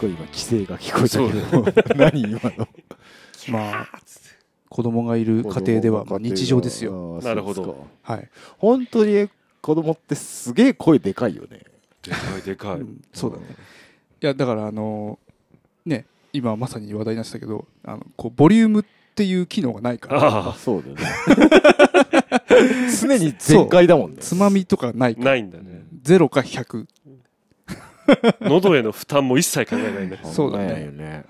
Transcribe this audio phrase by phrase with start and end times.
[0.00, 1.94] 声が聞こえたけど。
[1.96, 2.68] 何今の？
[3.48, 3.88] まあ
[4.68, 7.18] 子供がいる家庭ではまあ日常ですよ。
[7.18, 7.86] よなるほど。
[8.02, 8.28] はい、
[8.58, 9.28] 本当に
[9.60, 11.60] 子供ってすげえ声でかいよね。
[12.02, 13.44] でかいでかい、うんそうだね。
[14.22, 15.18] いやだからあの
[15.84, 18.84] ね今まさに話題になってたけどあのこうボリュームっ
[19.14, 20.48] ていう機能がないから。
[20.50, 21.02] あそうだよね。
[23.00, 24.18] 常に全開だもんね。
[24.20, 25.30] つまみとかないあから。
[25.32, 25.84] ないんだね。
[26.02, 26.86] ゼロか100
[28.40, 30.18] 喉への負担も一切考えないね。
[30.24, 30.66] そうだね。
[30.66, 31.24] ないよね。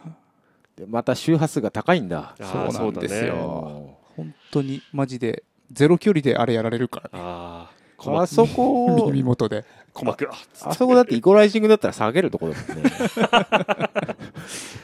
[0.77, 2.35] でまた周波数が高いんだ。
[2.41, 3.27] あそうなんですよ。
[3.27, 7.25] よ本当にマジでゼロ距離であれやられるからね。
[7.25, 7.71] あ
[8.07, 9.07] ああそこ。
[9.13, 9.65] 耳元で。
[9.93, 10.37] 鼓膜あ
[10.71, 12.91] あそこだってイコライジングだったら下げるとこだもんね。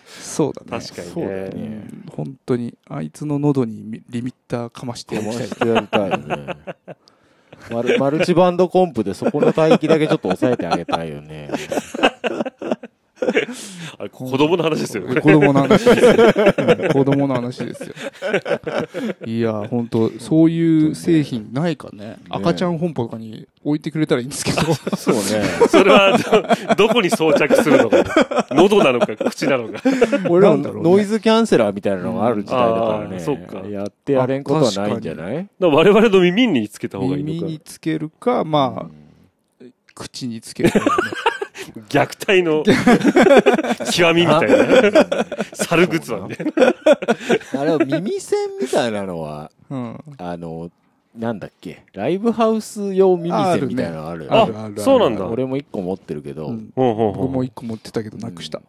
[0.05, 0.85] そうだね。
[0.85, 1.33] 確かにね。
[1.33, 5.47] ねうん本当にあいつの喉にリミッターかましてやりたい。
[5.47, 6.57] してやりたいよね
[7.71, 11.51] マルマルチバンドコンプでそこの帯域だけちょっと抑えてあげたいよね。
[13.99, 15.21] あれ子供の話ですよね。
[15.23, 16.13] 子供の話ですよ、
[16.59, 17.95] うん子供の話ですよ。
[19.27, 22.17] いや本当そういう製品ないかね。
[22.29, 24.61] 赤ちゃん本舗とかに置いてくれたらいいんですけど。
[24.97, 25.23] そうね。
[25.69, 26.19] それは
[26.77, 29.81] どどこに装着するのか喉なのか口なのか。
[30.29, 33.67] 俺らノイズキャンセラーみたいなのがある時代だからね、そっか。
[33.69, 35.49] やってやれんことはないんじゃない？
[35.61, 37.53] 我々の耳につけた方がいい耳のか。
[37.53, 40.71] につけるかまあ口につける
[41.89, 42.63] 虐待の
[43.93, 45.27] 極みみたいな。
[45.55, 46.37] 猿グッズはね。
[47.57, 50.71] あれ耳栓みたいなのはうん、あの
[51.17, 51.83] なんだっけ？
[51.95, 54.25] ライブハウス用耳栓みたいなのある。
[54.27, 54.65] よねああるある。
[54.67, 54.81] ある。
[54.81, 55.27] そうなんだ。
[55.27, 56.71] 俺も一個持ってるけど、うん。
[56.77, 58.63] 僕も一個持ってたけどなくした、あ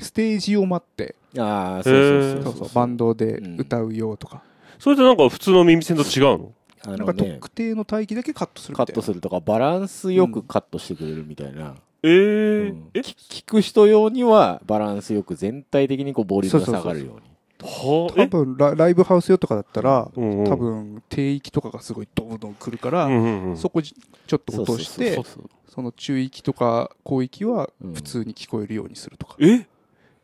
[0.00, 1.14] ステージを待って。
[1.38, 2.52] ああそうそうそそう。
[2.52, 2.68] うそう。
[2.74, 4.42] バンドで歌うよとか、
[4.78, 6.52] それってなんか普通の耳栓と違うの？
[6.84, 12.72] あなんかのね特定の帯域だけカットするカットするとかバランスよくカットしてくれるみたいな、えー。
[12.72, 12.90] うん。
[12.94, 13.02] え？
[13.02, 17.20] き聞く人用にはバランスよく全体的にこうボリュームが下がるように。
[17.62, 18.14] はあ。
[18.22, 20.44] 多分ラライブハウス用とかだったら、うんうん。
[20.46, 23.56] 多分定域とかがすごいドンドン来るから、うんうんうん。
[23.58, 23.94] そこじ
[24.26, 27.92] ちょっと落としてそうそうその中域とか広域はうん。
[27.94, 29.66] 普通に聞こえるようにするとか、え？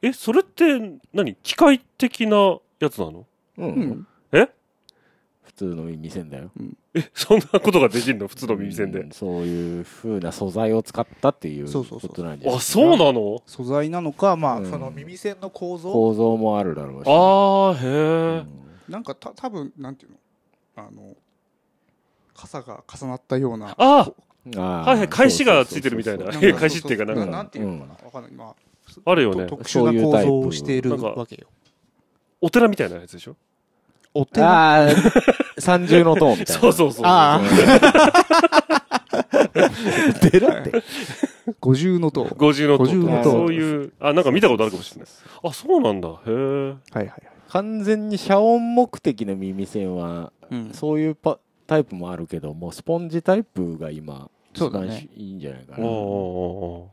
[0.01, 0.13] え？
[0.15, 0.65] それって
[1.13, 1.35] 何？
[1.43, 3.27] 機械的なやつなの？
[3.59, 4.07] うん。
[4.33, 4.49] え？
[5.47, 6.51] 普通の耳栓だよ。
[6.93, 8.27] えそんなことができるの？
[8.29, 9.01] 普通の耳栓で。
[9.01, 12.11] うんそういう風な素材を使ったっていうそうそうそう。
[12.11, 13.43] ことなんじゃないあそうなの？
[13.47, 14.71] 素材なのかまあ、うん。
[14.71, 15.93] その耳栓の構造？
[15.93, 17.09] 構造もあるだろうし。
[17.09, 20.19] ああへえなんかた多分なんていうの？
[20.77, 21.15] あの
[22.35, 24.13] 傘が重なったようなああ
[24.57, 26.25] ああはいはい返しがついてるみたいな。
[26.27, 27.25] 返しっていうかなんか。
[27.25, 28.33] ななんていうのかな、わかんない。
[28.33, 28.55] まあ
[29.05, 29.47] あるよね。
[29.47, 31.49] と特殊な構造をしているわけよ。
[32.41, 33.37] お寺みたいなやつでしょ？
[34.17, 34.89] お寺ああ
[35.59, 36.61] 三重の塔みたいな。
[36.61, 37.41] そうそうそうあ
[40.31, 40.83] 寺 って。
[41.61, 42.25] 五重の塔。
[42.37, 42.85] 五重の塔。
[42.85, 43.31] 五重の塔。
[43.31, 45.09] そういうあなんか見たことあるかもしれない
[45.43, 46.09] あそうなんだ。
[46.09, 50.71] へえはいはいはい、完全に遮音目的の耳栓はうん。
[50.73, 54.87] そういうパタイプもあるけどもスポンジタイプが今そうだね。
[54.87, 56.91] 一番いいんじゃないかおーなお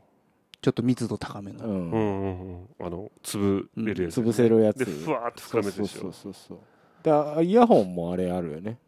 [0.60, 1.72] ちょっと密度高めの、うん。
[1.72, 2.86] うんうんうん。
[2.86, 4.20] あの潰れるやつ。
[4.20, 4.78] 潰せるやつ。
[4.78, 6.00] でふわーって膨らむやつでしょ。
[6.00, 6.58] そうそうそうそう
[7.04, 8.78] だイヤホンもあれあるよね。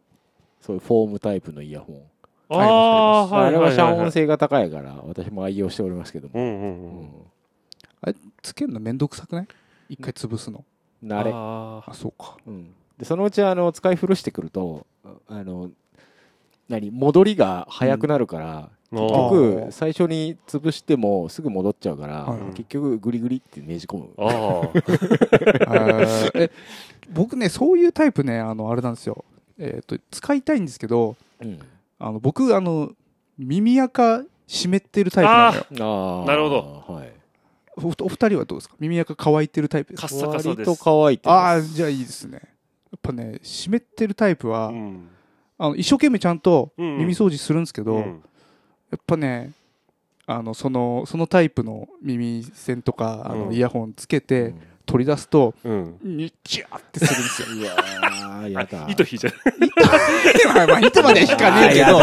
[0.60, 2.02] そういうフォームタイプのイヤホン。
[2.48, 8.10] あああれは遮音い性が高いから私も愛用しておりますけども、うんうんううん。
[8.12, 9.48] んつけるのめんどくさくない？
[9.90, 10.64] 一回潰すの。
[11.04, 12.36] 慣れ、ああそうか。
[12.46, 14.86] うん、でそのうちあの使い古してくると
[15.28, 15.70] あの
[16.68, 19.70] 何戻りが早くなるから、ー結あ局ー。
[19.72, 24.10] 最初に潰してもすぐ戻っちゃうから、はい結局グリグリってねじ込む。
[24.18, 24.62] あ
[25.66, 26.50] あえ
[27.12, 29.24] 僕ねそういうタイプねあのあれなんですよ。
[29.58, 31.58] えっ、と使いたいんですけどうん。
[31.98, 32.92] あの僕あの
[33.38, 36.24] 耳垢湿ってるタイプなのよ。
[36.26, 36.94] なるほど。
[36.94, 37.12] はい、
[37.76, 38.76] おお二人はどうですか？
[38.78, 40.08] 耳垢乾いてるタイプですか？
[40.08, 40.80] カッサカサです。
[40.82, 41.72] 乾いてあます。
[41.72, 42.40] あじゃあいいですね。
[42.42, 42.48] や
[42.96, 45.08] っぱね湿ってるタイプは、うん。
[45.58, 48.22] あの一生懸命ちゃんとうん耳掃除するんですけど、うん。
[48.90, 49.52] やっぱね
[50.26, 53.54] あのそのそのタイプの耳栓とかあのうん。
[53.54, 54.54] イヤホンつけて
[54.86, 55.98] 取り出すと、うん。
[56.02, 57.48] にっちゃってするんですよ。
[57.56, 58.86] いやーやだ。
[58.88, 59.34] 糸引いちゃう。
[60.54, 61.98] まあまあ糸まで引かねえけど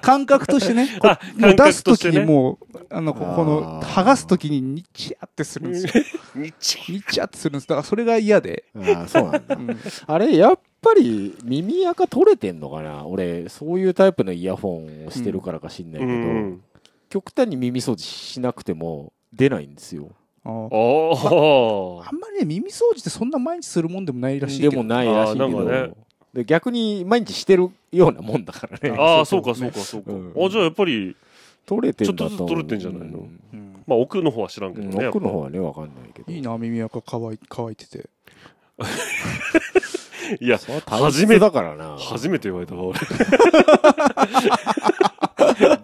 [0.00, 2.14] 感覚としてねこあうもう出すとしてね。
[2.14, 6.04] 時にもうあのここの剥がす時ににっちゃってするんですよ。
[6.34, 7.68] にっちにっちゃってするんです。
[7.68, 9.54] だからそれが嫌で、あーそうなんだ。
[9.54, 9.78] うん。
[10.06, 13.04] あれやっぱり耳垢取れてんのかな？
[13.06, 16.62] 俺そういうタイプのイヤホンをしてるからか知んないけど、うん。
[17.10, 20.10] 極端に耳掃除しなくても出ないんですよ
[20.48, 25.90] あーおあんまりね耳掃除ってそんな毎日するもんでもないらしいけどでもないらしいけどね
[26.32, 31.14] で逆に毎日してるようなもんだからねああそううかそううかそうかうんあじゃあやっぱり
[31.66, 33.18] 取れてんだと思うちょっとずつ取れてんじゃないの？
[33.18, 35.06] うんうんまあ奥の方は知らんけどね。
[35.08, 36.30] 奥の方はね、わかんないけど。
[36.30, 38.06] いいな、耳垢乾い乾いてて。
[40.44, 41.96] いや、初初めめだからな。
[41.96, 42.98] 初めて言われたわ、俺。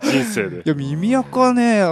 [0.03, 0.63] 人生でい。
[0.67, 1.83] や、耳垢ね、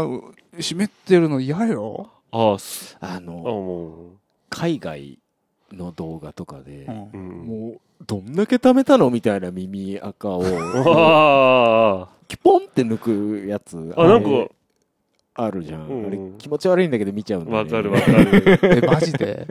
[0.60, 2.10] 湿ってるの嫌よ。
[2.32, 2.56] あ
[3.00, 4.12] あ、の、も
[4.48, 5.18] 海外
[5.70, 7.46] の動画とかでう、ん。
[7.46, 13.92] もう、どんだけ貯めたのみたいな耳垢を、あ キュポンって抜くやつ。
[13.96, 14.50] あ、あ、なんれか、
[15.34, 15.86] あるじゃん。
[15.88, 17.72] うんあれ気持ち悪いんだけど見ちゃうんだよね。
[17.72, 18.58] わかるわかる。
[18.82, 19.46] え、マジで？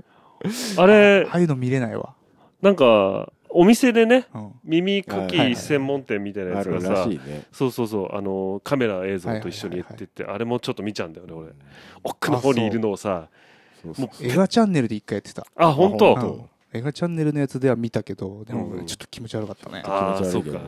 [0.77, 2.16] あれあ、あいうの見れないわ。
[2.62, 4.51] なんか、お店でね、うん。
[4.63, 7.07] 耳かき専門店みたいなやあつがさ。
[7.51, 11.50] そうそうそう、あの、カメラ映像と一緒にやってって、あれもちょっと見ちゃうんだよね、俺。
[12.03, 13.27] 奥の方にいるのをさ、
[14.21, 15.45] 映画チャンネルで一回やってた。
[15.56, 16.18] あ、本当？
[16.18, 16.42] あうん
[16.74, 19.83] 映画チャンネルのやつでは見たけど、でうんもちょっと気持ち悪かったね。
[19.86, 20.65] あー気持ち悪いけどね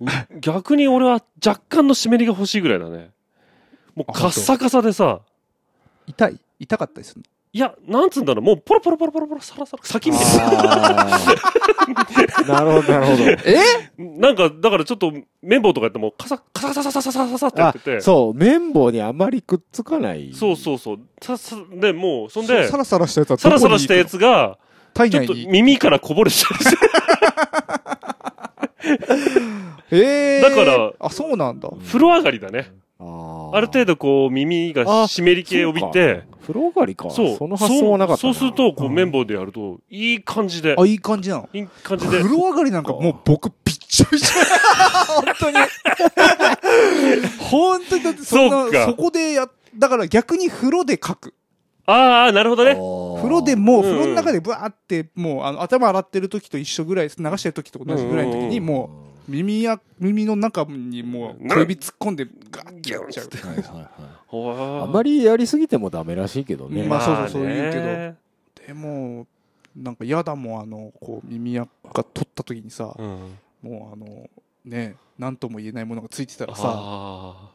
[0.00, 3.10] そう逆に俺は若干の湿りが欲しいぐらいだね。
[3.94, 5.22] もうあカッサカサでさ、
[6.06, 6.38] 痛い？
[6.58, 7.22] 痛かったりする
[7.54, 13.24] いや、なんつうんだろう、もうポロポロポロポロポロサラサラ、先みたいあー なるほど、なるほど。
[13.24, 13.56] のえ？
[13.98, 14.28] な。
[14.28, 15.12] なんか、だからちょっと
[15.42, 20.32] 綿棒とかやってもカサカサカサカサカサカってやってて、そう、綿棒にあまりくっつかない。
[20.32, 21.00] そうそうそう。
[21.20, 24.56] ささで、もう、そんで、サラサラしたやつはサラサラしたやつが、
[24.94, 25.34] ちょっと。
[25.34, 26.58] 耳からこぼれちゃう。
[29.90, 31.68] えーだからあ、そうなんだ。
[31.86, 32.72] 風呂上がりだね。
[33.54, 37.10] ある程度こう耳が湿り気を帯びて、風呂上がりか。
[37.10, 37.36] そう。
[37.36, 38.34] その発想はなかったな。
[38.34, 41.48] そうそうすると、こううん綿棒でやると、いい感じで、あ、いい感じなの？
[41.52, 42.36] いい感じで風。
[42.36, 44.34] 呂上がりなんかもう僕びっちょびちょ。
[45.22, 45.56] 本当に。
[47.38, 48.36] 本当にだってそ
[48.68, 49.46] んな、そこでや、
[49.76, 51.34] だから逆に風呂で書く。
[51.84, 52.74] ああ、なるほどね。
[53.20, 63.28] 風呂でもう、うん風呂の中でブワーって、もう、あの、頭洗ってる時と一緒ぐらい、流してる時と同じぐらいの時に、うんもう、耳や、耳の中にもう、小指突っ込んで、ガッてやっちゃう。
[63.48, 64.80] はいはいはい。
[64.80, 66.82] ああまりやりすぎてもダメらしいけどね。
[66.84, 68.16] まあそうそうそう言うけどね
[68.66, 69.26] でも、
[69.76, 73.38] なんか嫌だもん、あの、こう、耳やが取った時にさ、うん。
[73.62, 74.28] もうあの、
[74.64, 77.50] ね、なんとも言えないものがついてたらさ、あ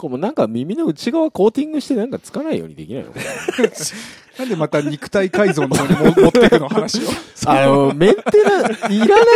[0.00, 3.10] こうもうなんか耳の内側コーティングしてなんかつかないようにできないの？
[4.38, 7.08] なんでまた肉体改造の方にも持ってくの話を？
[7.44, 8.22] あの、メンテ
[8.88, 9.26] ナ、いらない、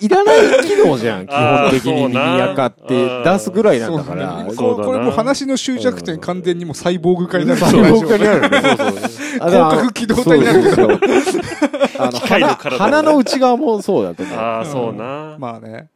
[0.00, 0.36] いらない
[0.68, 1.24] 機能じゃん。
[1.26, 4.46] 基本的に耳垢って出すぐらいなんだから。
[4.54, 7.60] そうこれもう話の終着点完全にもうサイボーグ化になる。
[7.60, 8.60] サイボーグ化になるね。
[8.60, 9.48] そうそう。
[9.48, 10.90] 広角機動隊になるけど
[11.98, 12.18] あの
[12.76, 14.38] 鼻の内側もそうだと思う。
[14.38, 15.36] ああ、そうな。
[15.38, 15.88] まあね。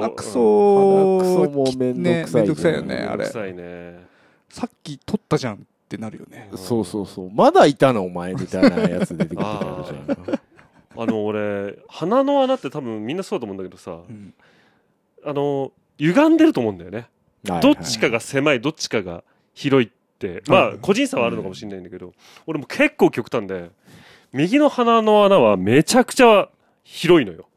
[0.00, 3.24] 鼻くそ、鼻くそもめんどくさいねめんどくさいよね、あれ。
[3.26, 4.06] 臭いね。
[4.48, 5.58] さっき取ったじゃんっ
[5.88, 6.50] てなるよね。
[6.56, 7.30] そうそうそう。
[7.30, 10.40] まだいたのお前みたいなやつ出てくるじゃん。
[10.94, 14.34] あの、俺、鼻の穴って多分みんなそうだと思うんだけどさ、うん
[15.24, 16.98] あの、歪んでると思うんだよね。
[17.48, 22.12] はいどっちかが狭い、どっちかが広いって、まあ、うん個人差はあるのかもしれないんだけど、
[22.46, 23.70] 俺も結構極端で、
[24.32, 26.48] 右の鼻の穴はめちゃくちゃ
[26.84, 27.48] 広いのよ。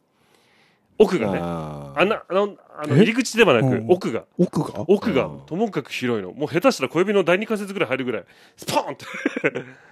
[0.98, 1.40] 奥がね。
[1.40, 3.00] 穴、あの、あのえ？
[3.00, 4.24] 入り口ではなくう、ん奥が。
[4.38, 4.86] 奥が？
[4.88, 6.32] 奥がうんともかく広いの。
[6.32, 8.24] もう下手したら小指の第二関節ぐらい入るぐらい、
[8.56, 9.06] スポーンって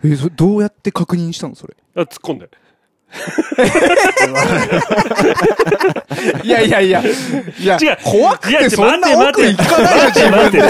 [0.05, 1.75] え、それどうやって確認したのそれ？
[1.95, 2.49] あ突っ込んで。
[6.43, 7.01] いやいやいや。
[7.01, 7.05] い
[7.65, 10.67] や違う怖くいやてそんな奥行かないよ、待って待って、違う違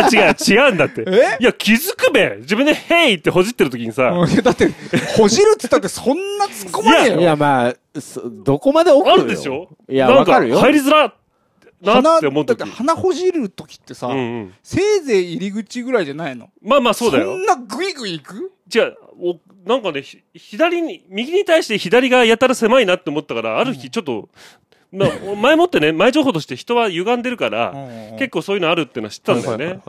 [0.00, 0.34] う違う、
[0.66, 1.04] 違うんだって。
[1.06, 1.36] え？
[1.40, 4.12] いや、気づくべ自分で、ヘイってほじってる時にさ、
[4.42, 4.68] だって、
[5.16, 7.20] ほじるって言ったってそんな突っ込まねえよ。
[7.20, 9.68] いや、まあ、そどこまで奥よあるでしょ？
[9.88, 10.58] いや、なんかわかるよ。
[10.58, 11.12] 入りづら
[11.82, 14.10] なって思う時だって鼻ほじる時ってさ。
[14.62, 16.48] せいぜい入り口ぐらいじゃないの？
[16.62, 17.32] まあまあそうだよそ。
[17.38, 18.52] んなグイグイ行く？
[18.74, 24.28] 違う、おなんかね、ひ左に、右に対して左がやたら狭いなって思ったから、ある日ちょっと、
[24.92, 25.10] まあ、
[25.42, 27.74] 前もってね、前情報として人は歪んでるから、
[28.18, 29.80] 結構そういうのあるってのは知ったんだよね。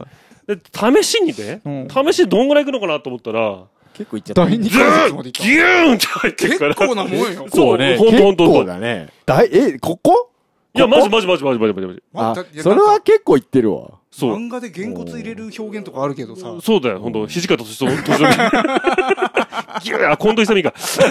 [0.48, 4.46] で、試しにね、うん試しにどんぐらい行くのかなと思ったら、結構いっちゃった。
[4.46, 6.75] 第二ギューン関節まで行っギューンって入ってくから。
[6.75, 7.98] 結構なもんよそうね。
[7.98, 8.65] ほんとほんとほん結構と。
[8.65, 9.10] だね。
[9.25, 10.31] だいえ、ここ？
[10.74, 11.74] いや、マジマジマジマジマジ
[12.13, 14.00] マジそれは結構いってるわ。
[14.19, 14.36] そう。
[14.36, 17.27] 漫画でげんこつ入れる表現とかあるけどさ、そうだよ、ほんと。
[17.27, 18.51] 土方歳三、歳三。
[19.83, 20.74] ギューあ、近藤勇か。
[20.77, 21.01] そ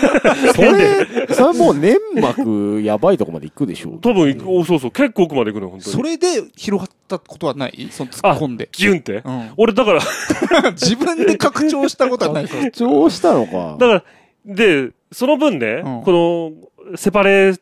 [0.63, 3.91] れ、それもう粘膜やばいとこまで行くでしょ。
[4.03, 5.93] 多分行く、おそうそう、結構奥まで行くのよ、ほんとに。
[5.97, 7.89] それで広がったことはない？
[7.93, 8.69] その突っ込んで。
[8.73, 9.23] ギュンって？
[9.25, 10.01] うん俺、だから、
[10.73, 12.63] 自分で拡張したことはないから。
[12.75, 13.77] 主張したのか。
[13.79, 14.03] だから、
[14.45, 16.53] で、その分ね、うんこ
[16.91, 17.61] の、セパレー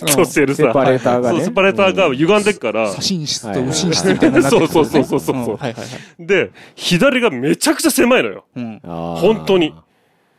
[0.00, 1.38] トしてるさ、セパレーターがね。
[1.38, 5.72] そう、セパレーターが歪んでっから、左心室と右心室みたいなそうそうそうそうそうんはいはいは
[6.18, 6.26] い。
[6.26, 8.44] で、左がめちゃくちゃ狭いのよ。
[8.56, 8.80] うん。
[8.82, 9.74] 本当に。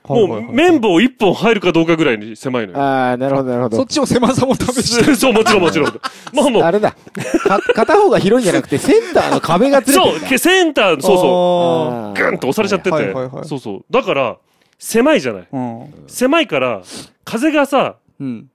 [0.06, 2.80] もう綿棒一本入るかどうかぐらいに狭いのよ。
[2.80, 3.78] ああ、なるほど、なるほど。
[3.78, 5.16] そっちを狭さも試して。
[5.16, 6.02] そう、もちろんもちろん。
[6.34, 6.92] まあもう、あれだ。
[6.92, 10.30] か、片方が広いんじゃなくて、センターの壁がずれてそう、るんだ。
[10.30, 12.18] けセンター、そうそう。
[12.18, 13.48] そグンと押されちゃってて。
[13.48, 13.86] そうそう。
[13.90, 14.38] だから、
[14.78, 15.42] 狭いじゃない。
[15.50, 15.58] う。
[15.58, 15.94] うん。
[16.08, 16.82] 狭いから、
[17.24, 18.48] 風がさ、うん。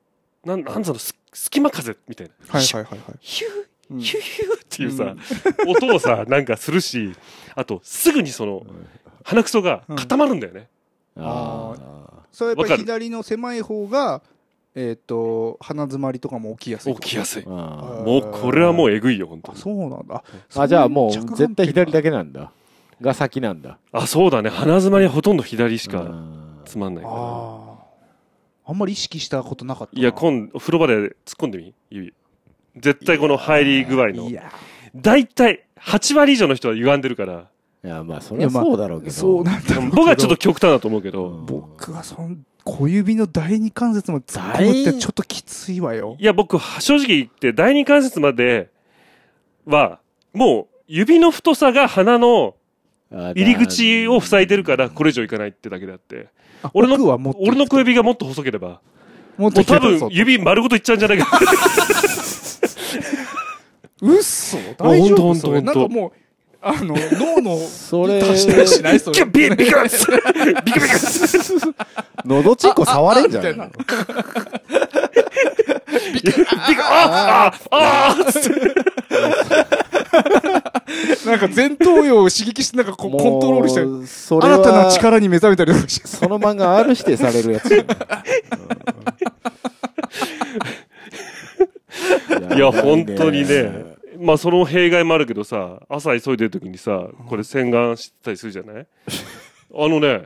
[0.44, 2.32] なん、なんつうの、す隙間風みたいな。
[2.48, 3.18] はいはいはいはい。
[3.20, 3.48] ヒュ
[3.90, 5.14] うんー、ヒューヒューっていうさ、
[5.66, 7.12] 音をさ、なんかするし、
[7.54, 8.66] あと、すぐにその、
[9.24, 10.68] 鼻くそが固まるんだよね。
[11.16, 11.74] あ
[12.30, 14.22] それやっぱり左の狭い方が、
[14.74, 16.94] えっと、鼻詰まりとかも起きやすい。
[16.94, 17.42] 起きやすい。
[17.42, 19.54] ーあもう、これはもうえぐいよ、本当。
[19.56, 20.22] そうなんだ。
[20.50, 20.62] ー。
[20.62, 22.52] あ、じゃあもう、絶対左だ点けなんだ。
[23.00, 23.78] が先なんだ。
[23.92, 24.50] あ、そうだね。
[24.50, 27.16] 鼻詰まりはほとんど左しかうんつまんないから。
[27.16, 27.18] あ
[27.64, 27.67] あ。
[28.68, 30.00] あんまり意識したことなかったな。
[30.00, 31.74] いや、今度、風呂場で突っ込んでみ？
[31.88, 32.12] 指。
[32.76, 34.32] 絶対この入り具合のい。
[34.32, 34.52] や、
[34.94, 37.46] 大体、8割以上の人は歪んでるから。
[37.82, 39.12] いや、まあ、それはそうだろうけど。
[39.12, 39.80] そうなんだ。
[39.80, 41.30] 僕はちょっと極端だと思うけど。
[41.46, 46.18] 僕はその小指の第二関節まで突っ込むってちょっときついわよ。
[46.20, 48.68] いや、僕、正直言って、第二関節まで
[49.64, 49.98] は、
[50.34, 52.54] もう、指の太さが鼻の
[53.10, 56.28] 入入り口を塞いでるから、これ以上いかないってだけであって。
[56.74, 58.80] 俺の奥はもっと俺の小指がもっと細ければ、
[59.36, 61.38] もう多分指丸ごといっちゃうんじゃないか。
[64.02, 65.34] うっそ大丈夫？
[65.34, 66.12] それほんとなんかもう、
[66.60, 68.98] あの、脳の、それ、足したりしない？
[69.00, 69.16] それ。
[69.16, 73.70] キュッビビクッビクビクッのどちんこ触れんじゃないのああ
[76.12, 76.44] ビクッ
[76.82, 78.24] ああああ
[81.26, 86.06] なんか前頭葉を刺激して、なんかこうコントロールして、もうそれは新たな力に目覚めたりとかして。
[86.08, 87.74] その漫画 R 指定されるやつ。
[92.54, 93.96] いや、本当にね。
[94.20, 98.86] まあ、その弊害もあるけどさ、朝急いでる時にさ、これ洗顔してたりするじゃない？
[99.76, 100.24] あのね、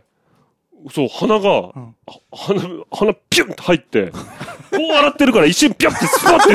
[0.90, 4.19] そう、鼻が、んあ鼻、鼻ピュンって入って、こ
[4.73, 6.54] う洗ってるから一瞬ピュンってスパッて、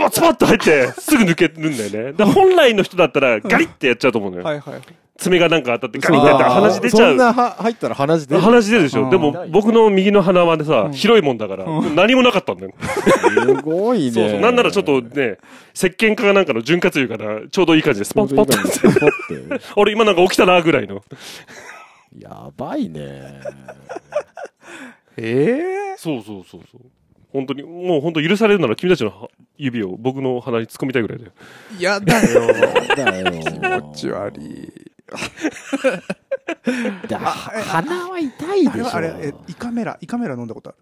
[0.00, 2.12] ズバッ、ズバって入って、すぐ抜けるんだよね。
[2.12, 4.44] だ本来の人だったらガリッてやっちゃうと思うのよ。
[4.44, 4.80] はいはい。
[5.18, 7.10] 爪がなんか当たってガリッてやったら鼻血出ちゃう。
[7.10, 8.40] そんなは入ったら鼻血出る？
[8.40, 9.02] 鼻血出るでしょ。
[9.02, 12.72] うんでも僕の右の鼻はねさ、広いもんだから、何もなかったんだよ。
[12.80, 14.10] すごいね。
[14.12, 14.40] そうそう。
[14.40, 15.36] なんならちょっとね、
[15.74, 18.54] 石鹸かなんかの潤滑油からちょうどいい感じでスポンスポンって。
[19.76, 21.02] 俺今なんか起きたなぐらいの。
[22.18, 23.40] やばいね。
[25.18, 26.80] ええそうそうそうそう。
[27.32, 29.28] 本当に、もう本当許されるなら君たちのは
[29.60, 31.32] 指を僕の鼻に突っ込みたいぐらいだよ。
[31.78, 32.46] やだよ。
[32.96, 33.30] だよ。
[33.42, 34.72] 気持ち悪い。
[37.08, 38.94] だ鼻は痛いでしょ。
[38.94, 40.78] あれは、あれ、え、胃カメラ、胃カメラ飲んだことある？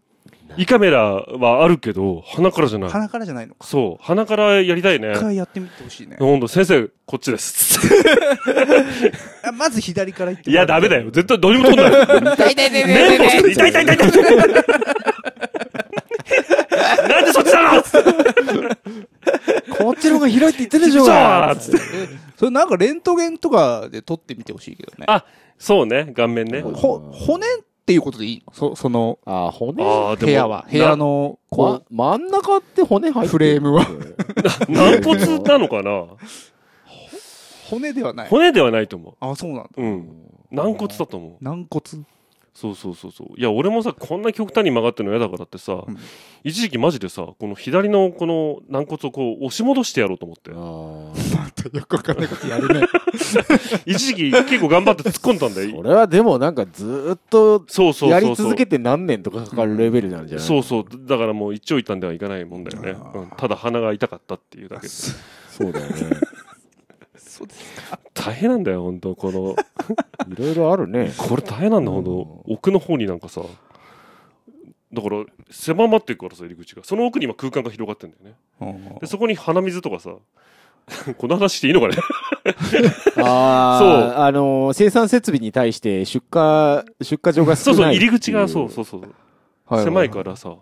[0.56, 2.90] 胃カメラはあるけど、鼻からじゃない。
[2.90, 3.66] 鼻からじゃないのか。
[3.66, 4.04] そう。
[4.04, 5.20] 鼻からやりたいね一。
[5.20, 6.16] 回やってみてほしいね。
[6.18, 7.78] ほんと、先生、こっちです。
[9.44, 11.10] あ まず左から行っていや、ダメだよ。
[11.10, 11.92] 絶対どうにも通んない。
[11.92, 14.64] 痛い痛い痛い痛い痛い痛い痛い痛い痛い。
[17.08, 17.82] なんでそっちなの？
[19.78, 21.80] こっちの方が広いって言ってるでしょうつって。
[22.36, 25.04] それなんかレントゲンとかで撮ってみてほしいけどね。
[25.08, 25.24] あ、
[25.58, 26.62] そうね、顔面ね。
[26.62, 27.48] ほ、骨っ
[27.86, 28.52] ていうことでいいの？
[28.52, 29.82] そ、その、あ、骨？
[29.84, 30.26] ああ、でも。
[30.26, 30.66] 部屋は。
[30.70, 33.28] 部屋の、こま、真ん中って骨入ってる？
[33.28, 33.84] フレームは
[34.68, 34.90] な。
[34.92, 35.90] 軟骨なのかな？
[35.90, 36.08] う、
[37.70, 38.28] 骨ではない。
[38.28, 39.70] 骨ではないと思あ、そうなんだ。
[39.76, 39.82] う。
[39.82, 40.08] うん。
[40.50, 41.32] 軟骨だと思う。
[41.40, 41.82] 軟骨？
[42.60, 43.28] そうそうそうそう。
[43.38, 45.96] いや、俺もさ、こんな極端に曲がってるの嫌だからってさ、うん
[46.44, 50.52] 一時期マジでさ、この左のこの軟骨をこう押し戻してやろうと思って。
[50.54, 50.56] あ
[51.36, 52.86] またよくわかんないことやるね。
[53.84, 55.76] 一時期結構頑張って突っ込んだんだーよ。
[55.78, 58.06] それはでもなんかずーっと。
[58.08, 60.46] やり続けて何年とかかかるレベルなんじゃない？
[60.46, 60.84] そうそう。
[61.06, 62.96] だからもう一長一短ではいかないもんだよね。
[63.14, 64.88] うん、ただ鼻が痛かったっていうだけで。
[64.88, 65.92] そうだよね。
[67.38, 68.00] そうですか。
[68.14, 69.54] 大変なんだよ、本当この。
[70.28, 71.12] いろいろあるね。
[71.16, 73.42] これ大変なんだ、ほんと奥の方になんかさ。
[74.92, 76.82] だから、狭まっていくからさ、入り口が。
[76.82, 78.98] その奥に今空間が広がってんだよね。
[79.00, 80.16] で、そこに鼻水とかさ、
[81.16, 81.96] この話していいのかね
[83.18, 83.88] あそう
[84.22, 87.96] あ、あのー、生産設備に対して出荷、出荷場がそうそう、少ない。
[87.96, 89.14] 入り口が、そうそうそう。
[89.66, 90.56] は狭いからさ。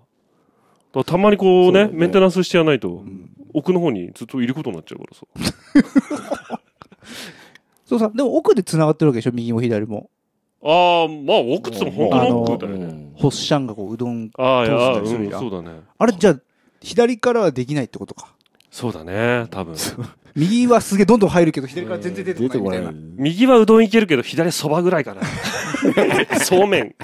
[0.93, 6.36] らたまにこうねねメンテナンスしてやらないと、ん奥の方にずっといることになっちゃうからさ。
[7.87, 9.33] そうさ、でも奥で繋がってるわけでしょ？
[9.33, 10.09] 右も左も。
[10.63, 12.85] ああ、まあ、奥って言っても本当の奥だよね。
[12.85, 14.29] うんホッシャンがこう、うどん。
[14.29, 15.81] 通したりすうん、るやんそうだね。
[15.97, 16.41] あれ、じゃあ、
[16.83, 18.35] 左からはできないってことか？
[18.71, 19.75] そうだね、多分。
[20.35, 23.01] 右はすげえどんどん入るけど、左から全然出てこないみたいな。
[23.17, 25.23] 右はうどんいけるけど、左そばぐらいかな。
[26.45, 26.95] そうめん。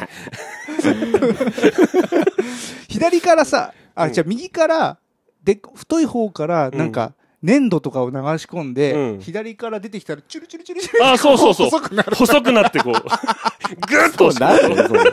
[2.89, 4.99] 左からさ、あ、じゃあ右から、
[5.45, 11.71] で、太い方から、なんか、粘土とかを流し込んで、うん左から出てきたらチュルチュルチュルチュルあ、そうそうそう。
[11.71, 12.15] 細くなる。
[12.15, 15.11] 細くなってこう、ぐっとそうなんだよ、それ。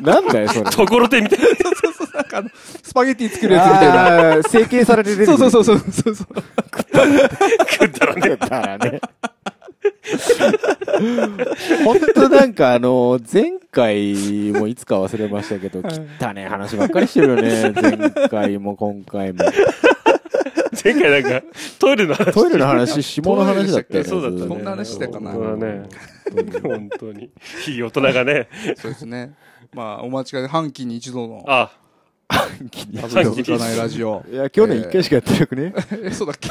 [0.00, 0.70] なんだよ、それ。
[0.70, 1.46] ところてんみたいな。
[2.14, 2.50] なんかあの、
[2.82, 4.06] スパゲティ作るやつみたいな。
[4.32, 5.38] あー成形されて出てくる。
[5.38, 6.26] そうそうそうそうそうそう。
[7.70, 8.36] 食ったらね。
[8.36, 9.00] だからね。
[11.84, 14.14] 本当なんかあの、前回
[14.52, 17.72] もいつか忘れましたけど、汚ね話ばっかりしてるよね。
[17.72, 19.44] 前回も今回も。
[20.84, 21.46] 前回なんか、
[21.78, 22.32] トイレの話。
[22.32, 24.08] トイレの話、下の話だったよね。
[24.08, 24.46] そうだったね。
[24.48, 25.88] そんな話したかな本当だね。
[26.62, 27.30] 本当に。
[27.68, 28.48] いい大人がね。
[28.76, 29.34] そうですね。
[29.74, 31.70] まあ、お待ちかね、半期に一度の、あ、
[32.28, 34.22] 多分続かないラジオ。
[34.30, 35.74] いや、去年一回しかやってなくね？
[36.04, 36.48] え、 そうだっけ？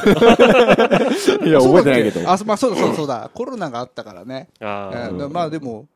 [1.48, 2.30] いや、 覚えてないけど。
[2.30, 3.30] あ、そまあ、そうだそうだそうだ。
[3.32, 4.48] コロナがあったからね。
[4.60, 5.86] あえーーまあ、でも、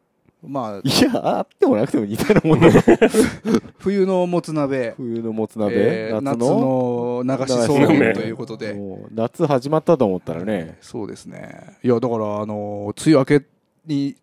[0.44, 2.82] まあ、いや、あってもなくても似たようなもんだよ。
[3.78, 8.76] 冬のもつ鍋、冬のもつ鍋、えー夏夏のの流しそうめんということで。
[9.14, 10.78] 夏始まったと思ったらね。
[10.81, 11.76] そうですね。
[11.85, 13.46] いや、だから、あの、梅雨明け
[13.87, 14.16] に、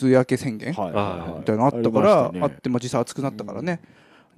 [0.00, 3.80] 梅雨明け宣言はいはいみたいなのあったから、あねって、まあ、実際暑くなったからね。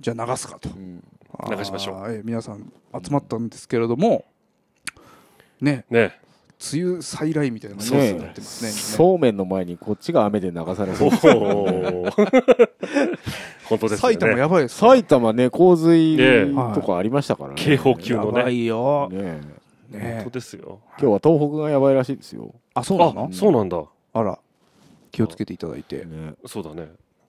[0.01, 0.69] じゃあ流すかと。
[0.69, 1.03] うん
[1.51, 2.71] 流しましょうえー皆さん
[3.03, 4.27] 集まったんですけれども、
[5.63, 6.13] ね、ね。
[6.75, 8.71] 梅雨再来みたいなニュになってますね。
[8.71, 11.11] そうめんの前にこっちが雨で流されおそう。
[11.11, 12.11] ー
[13.69, 13.97] 本当ですね。
[13.99, 14.77] 埼玉やばいです。
[14.77, 17.55] 埼玉ね、洪水ええとかありましたからね。
[17.57, 18.53] 警報級のやばね。
[18.53, 19.09] いよ。
[19.11, 19.41] ね
[19.91, 20.81] ね本当ですよ。
[21.01, 22.55] 今日は東北がやばいらしいですよ。
[22.75, 23.83] あ、そうなあの、そうなんだ。
[24.15, 24.39] あら、
[25.11, 26.05] 気をつけていただいて。
[26.05, 26.89] ねそうだね。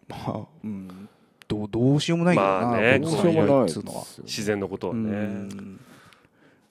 [0.09, 1.09] まあ、うん。
[1.47, 4.03] どうどうしようもないけどな、まあねどうしようもないっつうのは。
[4.23, 5.09] 自然のことはうね。
[5.11, 5.79] ん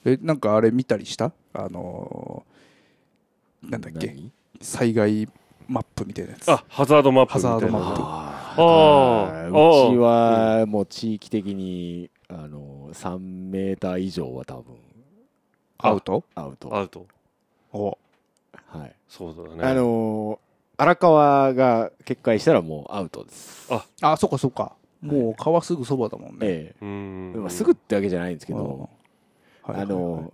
[0.05, 1.33] え、なんかあれ見たりした？
[1.53, 2.52] あのー
[3.63, 4.09] なんだっけ？
[4.09, 4.31] 何？
[4.61, 5.29] 災害
[5.69, 6.51] マップみたいなやつ。
[6.51, 7.33] あ、ハザードマップ。
[7.33, 14.77] ハザードマップああうちはもう地域的にあの3メーター以上は多分
[15.79, 16.23] アウト？
[16.35, 16.77] アウト。
[16.77, 17.07] アウト。
[17.73, 17.99] お
[18.67, 18.95] はい。
[19.09, 19.65] そうだね。
[19.65, 23.69] あのー荒川が決壊したらもうアウトです。
[23.71, 24.75] ああ、そっかそっか。
[25.01, 26.37] もう川すぐそばだもんね。
[26.43, 27.33] えうえん。
[27.41, 28.89] まあすぐってわけじゃないんですけど、
[29.63, 30.33] あはいはいの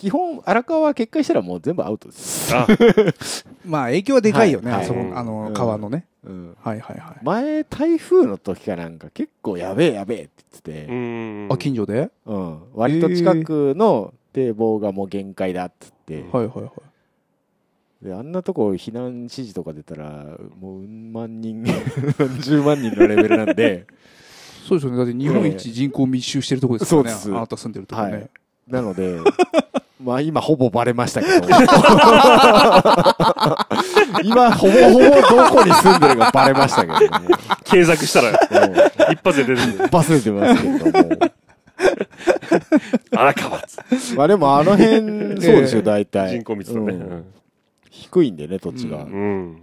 [0.00, 2.56] 基本荒川決壊したらもう全部アウトです。
[2.56, 2.66] あ、
[3.66, 6.06] まあ影響はでかいよね、はいあそこ、はいあの、うん川のね。
[6.24, 7.24] うんはいはいはい。
[7.24, 11.52] 前台風の時かなんか結構やべえやべえって言ってうて、ん。
[11.52, 16.62] あ、近所で、うん割と近くの堤防がもう限界だっつって、はいはいは
[18.02, 18.06] い。
[18.06, 21.74] であんなとこ避難指示とか出たらもううん万人何
[22.40, 23.86] 十万人のレベルなんで
[24.66, 24.96] そうですよね。
[24.96, 27.10] だって日本一人口密集してるとこですからね。
[27.10, 28.12] そうですあなた住んでるとこね。
[28.12, 28.30] はい
[28.70, 29.18] なので
[30.02, 31.46] まあ今ほぼバレましたけど。
[34.24, 35.12] 今ほぼほぼど
[35.50, 37.28] こに住んでるかバレましたけども
[37.64, 38.74] 検索したらも
[39.12, 39.62] 一発で出る。
[39.62, 41.10] う忘れてますけども。
[43.16, 44.14] 荒川津。
[44.16, 46.30] まあでもあの辺そうですよ大体。
[46.30, 46.94] 人口密度ね。
[46.94, 47.24] うん。
[47.90, 49.62] 低いんでね土地が、うん。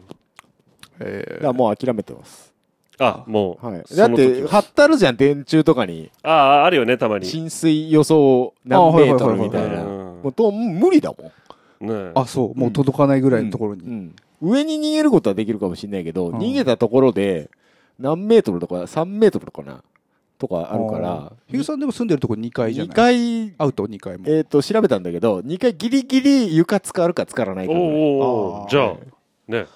[1.00, 2.54] えらもう諦めてます、
[3.00, 3.66] あ、もう。
[3.66, 6.10] はい、だって貼ってあるじゃん電柱とかに。
[6.24, 7.26] ああ、あるよね、たまに。
[7.26, 9.84] 浸水予想何メートルみたいな。
[9.84, 11.32] うんもうと無理だも
[11.80, 12.60] ん、ねーあ、そう。
[12.60, 13.84] もう届かないぐらいのところに。
[13.84, 14.16] うん。
[14.42, 16.38] 上に逃げることはできるかもしれないけど、うん。
[16.40, 17.52] 逃げたところで
[18.00, 19.84] 何メートルとか3メートルとかな
[20.40, 21.32] とかあるから。
[21.50, 23.52] ヒューさんでも住んでるとこ2階じゃ2ない？
[23.52, 24.24] 回アウト？2階も。
[24.28, 28.94] えっ、と調べたんだけど2回ギリギリ床使うか使わないかじゃあ、
[29.48, 29.68] ね。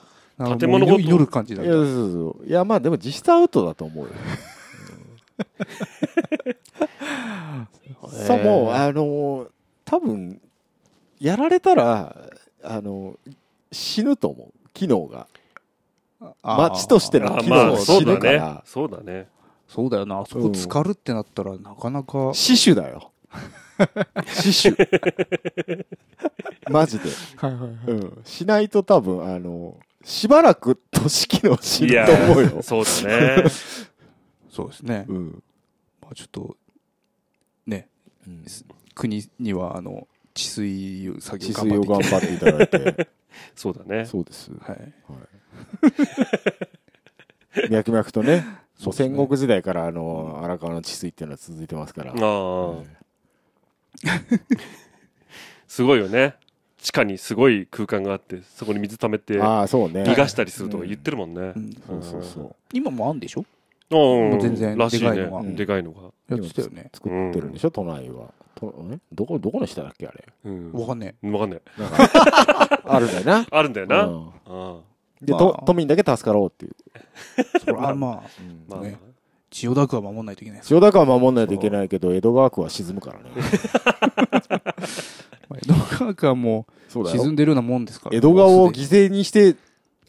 [0.42, 1.00] なるほど建物ごと。
[1.00, 2.46] 祈る感じだいやそうそうそう。
[2.48, 4.12] いやまあでも実質アウトだと思うよ。
[8.10, 9.48] さもう あのー
[9.86, 10.40] 多分
[11.20, 12.16] やられたら
[12.64, 13.20] あの
[13.72, 14.54] 死ぬと思う。
[14.74, 15.28] 機能が。
[16.44, 18.14] 街としての機あまあ、能死そうだね。
[18.14, 18.64] ぬから。
[18.66, 19.28] そうだね。
[19.68, 20.20] そうだよな。
[20.20, 22.32] あそこ浸かるってなったらなかなか。
[22.34, 23.12] 死守だよ。
[24.28, 24.78] 死守。
[26.70, 27.72] マジで、はいはいはい。
[27.88, 33.44] うん、しないと多分あのしばらく都市機能死ぬと思うよ、そうだね。
[34.50, 35.06] そうですね。
[35.08, 35.44] うん
[36.02, 36.58] まあちょっと、
[37.66, 37.88] ね、
[38.28, 38.46] うん
[38.94, 43.10] 国には、あの、治水作業治水を頑頑張っていただいて
[43.56, 44.06] そうだね。
[44.06, 44.84] そうですただいて。
[45.08, 45.18] は
[47.66, 47.70] い。
[47.70, 48.46] 脈々とね
[48.78, 52.18] そう戦国時代からあの荒川の治水っていうのは続いてますから、ああ、
[55.68, 56.36] すごいよね。
[56.82, 60.04] 地下にすごい空間があって、そこに水溜めて、ああそうね。
[60.04, 61.54] 逃がしたりするとか言ってるもんね。
[61.56, 61.60] う。
[61.60, 61.74] ん。
[61.88, 62.56] そうそうそう。
[62.74, 63.46] 今もあんでしょ？
[63.92, 64.40] うん。
[64.40, 65.12] 全然らしいね。
[65.12, 65.44] でかいのが。
[65.44, 66.02] でかいのが。
[66.30, 66.90] やってたよね。
[66.94, 68.34] 作ってるんでしょ、都内は。
[69.12, 70.24] どこどこの下だっけあれ？
[70.46, 70.72] うん。
[70.74, 71.62] わかんねわかんない。
[71.78, 73.48] なんかあるんだよな。
[73.52, 74.04] あるんだよな。
[74.06, 74.30] うん。
[74.48, 74.80] あ
[75.22, 77.60] で、都民だけ助かろうっていう、え。
[77.60, 78.30] それはまあ、
[79.52, 80.60] 千代田区は守んないといけない。
[80.60, 80.68] です。
[80.70, 83.26] 千代田区は守んないといけないけど江戸川区は沈むからね。
[83.36, 84.74] ま あ
[85.58, 88.18] 江戸川区はもそう沈んでるようなもんですから。
[88.18, 89.56] 江戸川を犠牲にして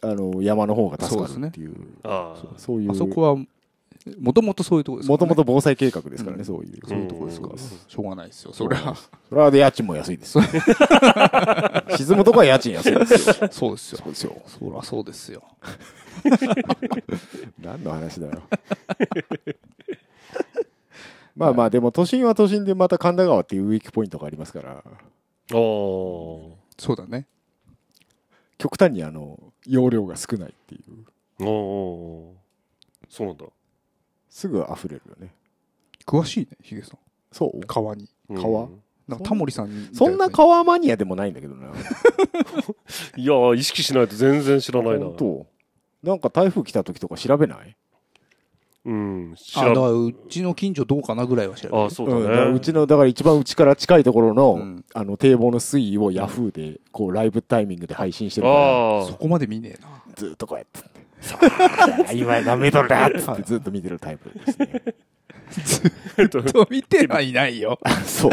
[0.01, 1.75] あの山の方が助かるっていう。
[2.57, 2.91] そういう。
[2.91, 3.37] あそこは、
[4.19, 6.79] もともとそういうとこですもともと防災計画ですからね、うんそういう。
[6.85, 7.49] そういうとこですか
[7.87, 8.53] しょうがないですよ。
[8.53, 8.95] それは。
[9.29, 10.37] それはで家賃も安いです。
[10.37, 10.43] よ
[11.95, 13.49] 沈むとこは家賃安いですよ。
[13.49, 13.99] そうですよ。
[13.99, 14.41] そうですよ。
[14.45, 15.43] そりゃそうですよ。
[17.63, 18.41] 何の話だよ。
[21.35, 24.83] まあまあでも都心は都心でまた神田川っていうウィークポイントがありますから
[25.51, 27.27] おそうだね。
[28.57, 31.43] 極端にあの容量が少ないっていう。
[31.43, 33.05] ーおー。
[33.09, 33.45] そうなんだ。
[34.29, 35.33] すぐ溢れるよね。
[36.05, 36.97] 詳しいね、ヒゲさん。
[37.31, 37.59] そう？
[37.67, 38.09] 川に。
[38.29, 38.41] うん。
[38.41, 38.69] 川？
[39.07, 39.89] なんかタモリさんに。
[39.93, 41.67] そんな川マニアでもないんだけどな。
[43.17, 45.07] いやー意識しないと全然知らないな。
[45.07, 45.17] 本
[46.03, 46.09] 当？
[46.09, 47.75] なんか台風来た時とか調べない？
[48.85, 49.35] うん。
[49.37, 51.85] 知あ、らんだからうちの近所どうかなぐらいは知らない。
[51.85, 54.85] あそうだうんうちのだから一番うちから近いところの,、うん。
[54.93, 59.87] あの堤防の水位をヤフーでこうライブタイミングで配信してるからあそこまで見ねえな。
[60.15, 60.79] ずっとこうやって。
[61.21, 61.39] さ
[62.09, 64.83] あ今何メートルだっつってずっと見てるタイプですね。
[66.29, 67.79] と見てはいないよ。
[68.05, 68.31] そう。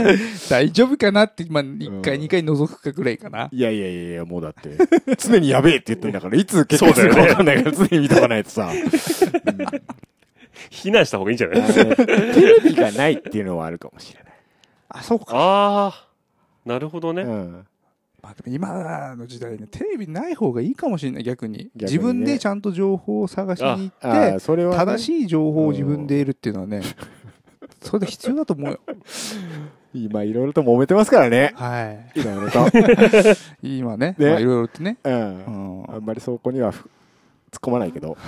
[0.48, 3.48] 大丈夫かなって、まあ、1回、2回覗くかぐらいかな。
[3.52, 4.76] いやいやいやいやもうだって
[5.18, 8.70] 常にやべえって言ってんだからいつ結果するか分かんないから常に見とかないとさ、
[10.70, 11.72] 避難した方がいいんじゃない？
[11.72, 14.32] テレビがないっていうのはあるかもしれない、
[14.90, 15.26] あ、そうか。
[15.32, 16.08] ああ
[16.64, 17.22] なるほどね。
[17.22, 17.66] うん、
[18.22, 21.70] まあ、でも今の時代ね、テレビない方がいいかもしれない、逆に。
[21.74, 21.84] 逆にね。
[21.84, 26.82] 自分でちゃんと情報を探しに行あって、あそれは、ね、正しい情報を自分で得るっていうのはね、
[27.80, 28.80] それで必要だと思うよ。
[29.92, 31.52] 今いろいろと揉めてますからね。
[31.56, 32.22] はい。
[32.22, 32.70] ろいろと、い。
[33.78, 34.30] 今ね、ね。
[34.30, 34.98] まあいろいろとね。
[35.02, 35.14] うん。
[35.14, 35.16] う
[35.90, 35.94] ん。
[35.96, 36.88] あんまりそこにはふ
[37.50, 38.16] 突っ込まないけど。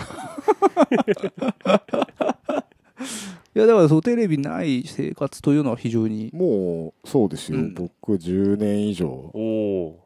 [3.55, 6.31] いや、だからそう、テレビない生活というのは非常に。
[6.33, 7.75] もうそうですよ、うん。
[7.75, 10.03] 僕10年以上、おお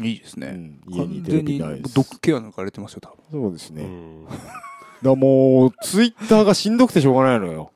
[0.00, 0.48] いいですね。
[0.48, 1.98] うん、家に完テレ全にドビないです。
[1.98, 3.18] ッグケア抜かれてますよ、多分。
[3.30, 4.38] そうですね、ーだか
[5.02, 7.70] らもうツイッターがしんどくてしょうがないのよ。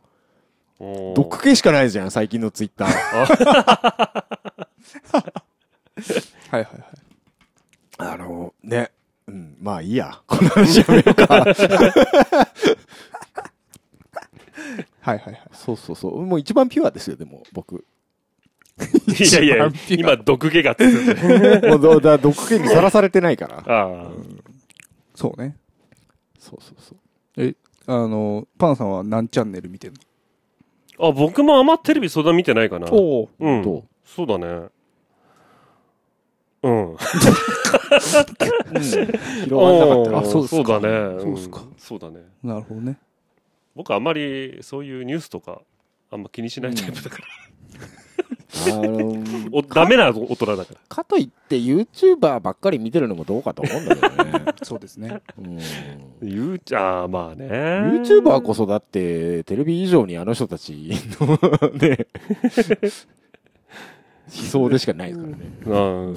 [0.79, 0.85] ド
[1.23, 2.89] ッグ系しかないじゃん最近のツイッター。
[6.51, 6.85] はいはいはい。
[7.99, 8.91] あのね
[9.29, 9.57] うん。
[9.61, 10.21] まあいいや。
[10.27, 11.27] この話やめようか。
[15.01, 15.41] はいはいはい。
[15.53, 16.25] そうそうそう。
[16.25, 17.85] もう一番ピュアですよでも僕。
[19.07, 23.65] いやいや今毒気がって言ってたもうだだドッグ系にさらされてないから。
[23.67, 24.11] あ
[25.15, 25.57] そうね。
[26.39, 26.95] そうそうそ
[27.43, 27.57] う。
[27.89, 30.01] あの、パンさんは何チャンネル見てんの？
[30.99, 32.89] ああ僕もあんまテレビそんな見てないかな。
[32.91, 33.31] おお。
[33.39, 33.63] うん。
[33.63, 34.69] どそうだね
[36.67, 36.97] うん。
[39.45, 40.19] 広がんなかったな。
[40.19, 40.67] あそうですか。
[40.67, 41.61] そうだねそうっすか。
[41.61, 42.25] んそうだね。
[42.43, 42.99] なるほどね。
[43.77, 45.61] 僕あんまりそういうニュースとか
[46.11, 47.25] あんま気にしないタイプだから、
[48.75, 50.81] あの おダメな大人だから。
[50.89, 55.21] かといって YouTuber ばっかり見てるのもどうかと思うんだけどね、 そうですね。
[55.39, 57.47] うん、ああまあね。
[57.47, 61.37] YouTuber こそだってテレビ以上にあの人たちの
[61.79, 62.07] ね。
[63.23, 63.26] 思
[64.29, 65.45] 想でしかないですからね。
[65.65, 65.77] う
[66.13, 66.17] ん。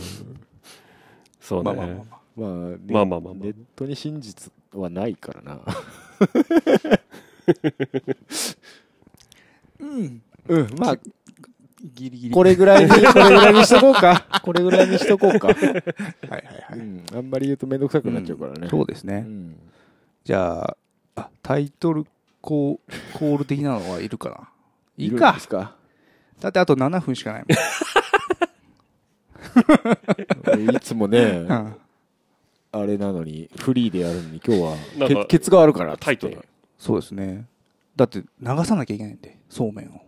[1.40, 1.72] そうね。
[1.72, 2.16] まあまあまあまあ。
[2.36, 3.34] まあ、ねまあまあ。
[3.34, 5.60] ネットに真実はないからな。
[9.80, 10.22] うん。
[10.48, 10.98] うんまあ
[11.94, 12.34] ギリギリ。
[12.34, 14.42] これぐらいにこれぐらいにしとこうか。
[14.44, 15.74] これぐらいにしとこうか、はいはい
[16.70, 16.80] はい。
[16.80, 19.24] うん、あんまり言うと面倒くさくなっちゃうからね、そうですね。
[19.26, 19.56] うん。
[20.26, 20.78] じゃあ、
[21.16, 22.06] あ、タイトル
[22.42, 24.50] コーコール的なのはいるかな？
[24.98, 25.76] いいるんかですか？
[26.42, 27.46] だってあと7分しかない
[30.76, 31.46] いつもね。
[32.72, 36.38] あれなのにフリーでやるのに今日はケツがあるからタイトな
[36.78, 37.46] そうですね。
[37.96, 40.02] だって流さなきゃいけないんで、そうめんを。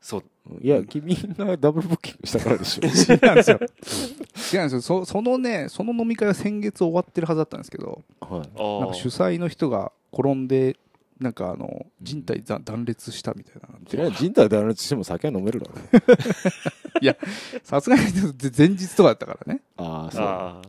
[0.00, 0.24] そう
[0.60, 3.58] いや君がダブルブッキングしたからでしょ 違うんですよ。
[3.58, 4.80] 違うんですよ。
[4.80, 10.76] そそのね、その飲み会は先月終わってるはずだったんですけど、はいあなんか主催の人が転んで、
[11.20, 13.68] なんかあの、人体ざ断裂したみたいな。
[13.84, 15.74] じゃあ人体断裂しても酒は飲めるだろ
[17.62, 18.02] さすがに
[18.56, 19.62] 前日とかだったからね。
[19.76, 20.68] ああそうああ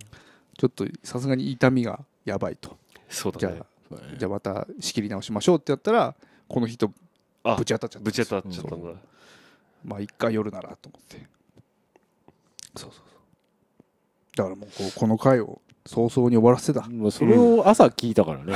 [0.58, 2.78] ちょっとさすがに痛みがやばいと。
[2.98, 6.16] じゃあそうだね、そうだねじゃあまた仕切り直しましょうってやったら、
[6.48, 6.92] この人
[7.44, 8.12] あぶち当たっちゃったんぶ。
[8.12, 8.92] ち当たっちゃったんだ、
[9.84, 11.28] まあ一回夜ならと思って。
[12.76, 13.04] そうそうそう。
[14.36, 16.88] だからもうこうこの回を早々に終わらせてた。
[16.88, 18.54] もうそれを朝聞いたからね、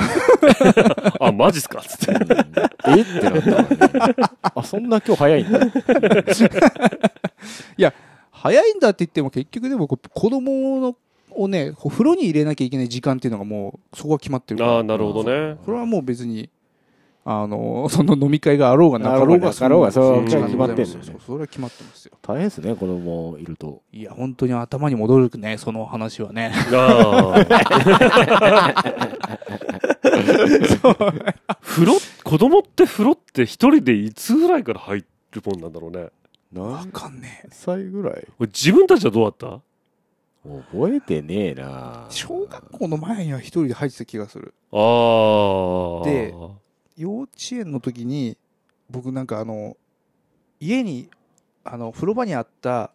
[1.20, 1.80] あマジっすか？
[1.80, 2.12] っつって。
[2.12, 2.18] うん
[2.98, 3.02] え？
[3.02, 3.42] ってなっ
[3.76, 4.14] たからね。
[4.54, 5.60] あそんな今日早いんだ。
[8.32, 9.96] 早いんだって言っても結局でも子
[10.30, 10.96] 供の
[11.32, 14.72] をね、風呂に入れなきゃいけない時間っていうのがもうそこは決まってるから。
[14.76, 15.56] ああなるほどね。
[15.64, 16.48] これはもう別に、
[17.30, 22.12] あの、その飲み会があろうがなかろうが、なかろうがそれはその決まってんのよねそうそうそれは決まってますよ。
[22.22, 23.82] 大変ですね、子供いると。
[23.92, 26.52] いや、本当に頭に戻るね、その話はね。
[26.72, 27.44] ああ
[31.60, 36.08] 風呂子供って風呂って一人でいつぐらいから入るもんなんだろうね
[36.52, 37.48] 何かんねえ。
[37.52, 38.26] 歳ぐらい？
[38.40, 39.60] 自分たちはどうだった？
[40.72, 44.54] 覚えてねえな小学校の前には一人で入ってた気がする。
[44.72, 44.78] ああ
[46.08, 46.37] で幼
[47.40, 48.36] 稚園の時に、
[48.90, 49.76] 僕なんかあの、
[50.60, 51.08] 家に、
[51.64, 52.90] あの、風呂場にあった、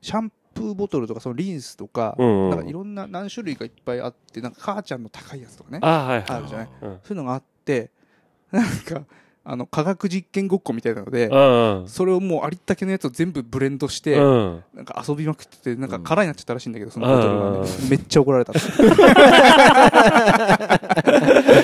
[0.00, 5.80] シャンプーボトルとか、そのリンスとか、なんかいろんな何種類かいっぱいあって、なんか母ちゃんの高いやつとかね。
[5.82, 6.68] あるじゃない？
[6.82, 6.98] うん。
[7.02, 7.90] そういうのがあって、
[8.50, 9.02] なんか、
[9.44, 14.64] あの、科学実験ごっこみたいなので、うんそれをもうありったけのやつを全部ブレンドして、うん。
[14.74, 18.52] なんか遊びまくってて、なんかうん空になっちゃったらしいんだけど、そのボトルがめっちゃ怒られた。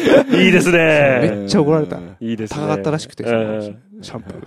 [0.38, 0.78] いいですね
[1.38, 4.40] めっちゃ怒られたいいですね高かったらしくて、シャンプー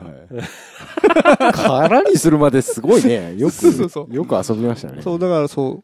[1.42, 1.52] が。
[1.54, 3.36] 空にするまですごいね。
[3.38, 5.02] よく、そうそうそうよく遊びましたね。
[5.02, 5.84] そう、だからそ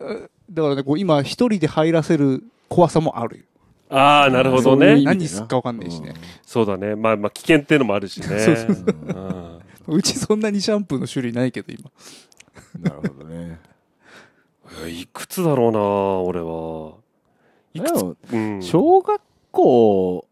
[0.00, 3.44] えだからね、こう今一人で入らせる怖さもあるよ。
[3.90, 6.12] ああなるほどね何すっかわかんないしね。
[6.44, 8.84] そうだねまあまあ危険っていうのもあるしね そうそう
[9.88, 11.90] うんうちそんなにシャンプーの種類ないけど、今。
[12.82, 13.58] なるほどね。
[14.84, 16.96] えいくつだろうな俺は
[17.74, 20.26] いくつでもうん小学校、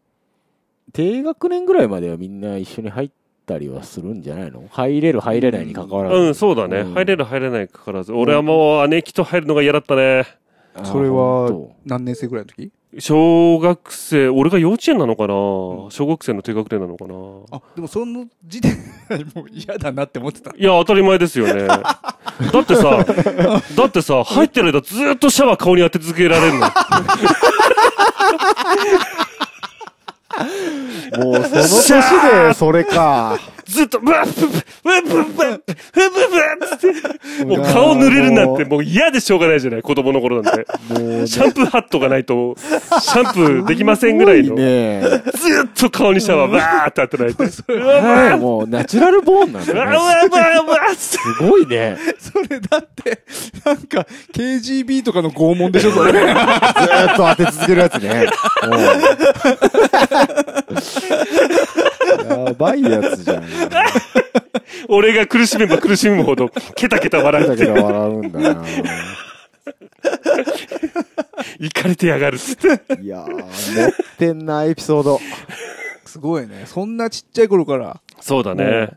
[0.93, 3.11] 低学年ぐらいまではみんな一緒に入っ
[3.45, 4.63] たりはするんじゃないの？
[4.69, 6.15] 入れる入れないに関わらず。
[6.15, 6.79] うん、そうだね。
[6.79, 8.11] うん入れる入れないかかわらず。
[8.13, 10.25] 俺はもう姉貴と入るのが嫌だったね。
[10.75, 12.71] あそれは本何年生ぐらいの時？
[12.99, 15.33] 小学生、俺が幼稚園なのかな、
[15.91, 17.13] 小学生の低学年なのかな？
[17.57, 18.77] あ、でもその時点
[19.09, 20.51] でもう嫌だなって思ってた。
[20.57, 21.67] いや、当たり前ですよね。
[21.67, 21.83] だ
[22.61, 23.05] ってさ、
[23.75, 26.67] だってさ、入ってる間ずーっとシャワー顔に当て続けられるの。
[31.13, 33.37] 当 もうその年でそれか。
[33.67, 36.79] ずっと、ブワッブッブッブッブッブッブブッっ
[37.37, 40.65] て、もう顔濡れるなんてもう嫌でしょうがないじゃない、子供の頃なんて。
[41.27, 44.55] シャンプーハットがないと、シャンプーできませんぐらいの。
[44.55, 47.43] ずーっと顔にシャワーバーって当てられて。
[47.43, 49.79] はいもうナチュラルボーンなんだね。
[49.79, 51.97] うわうわうわうわってすごいね。
[52.19, 53.23] それだって、
[53.65, 56.11] なんか、KGB とかの拷問でしょ、それ。
[56.11, 58.27] ずーっと当て続けるやつね。
[62.13, 63.43] うんやばいやつじゃん。
[64.89, 68.65] 俺が苦しめば苦しむほど、ケタケタ笑ってだけど、笑うんだな。
[71.59, 72.67] いかれてやがるっつって。
[73.01, 73.45] いやー、持っ
[74.17, 75.19] てんな、エピソード。
[76.05, 76.63] すごいね。
[76.65, 78.91] そんなちっちゃい頃から、そうだね。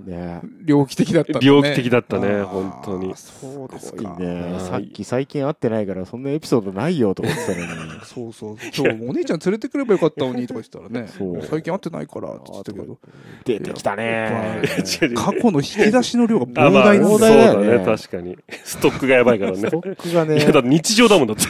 [0.00, 1.40] ね猟奇的だったね。
[1.42, 4.16] 猟奇的だったね本当にそうですか。
[4.18, 4.52] ね。
[4.52, 8.00] はいさっき最近会ってないから、そんなエピソードないよと思ってたのに。
[8.06, 8.56] そうそう。
[8.76, 11.08] 今日お姉ちゃん連れてくればよかったのにとか言ってたらね。
[11.42, 12.98] 最近会ってないからって言ってたけど。
[13.44, 14.62] 出てきたね。
[15.16, 17.66] 過去の引き出しの量があ、膨まあ、そう大なんだよ。
[17.66, 18.38] 膨大だよね確かに。
[18.64, 19.70] ストックがやばいからねス。
[19.70, 21.44] トックがいや、ねだ日常だもんだって。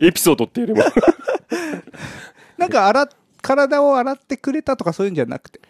[0.04, 0.86] エピソードっていうよりも。
[2.58, 3.08] なんか
[3.42, 5.60] 体を洗ってくれたとかそういうんじゃなくて。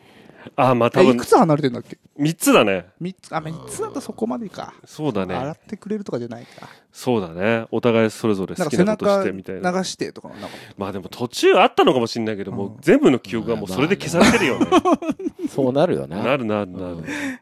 [0.56, 2.86] あ、まあ多分えいく、つ離れてんだっけ？3つだね。
[3.00, 4.74] 三つ、あ、三つだとそこまでか。
[4.84, 5.34] そうだね。
[5.34, 6.68] 洗ってくれるとかじゃないか。
[6.92, 7.66] そうだね。
[7.70, 9.72] お互いそれぞれなんか背好きなことし中てみたいな。
[9.72, 14.66] 流してとかなんかまあでも途中あったのかもしれないけど、もううん全部の記憶がもうそれで消されてるよね。
[15.50, 16.22] そうなるよな。
[16.22, 16.96] なるなるなる。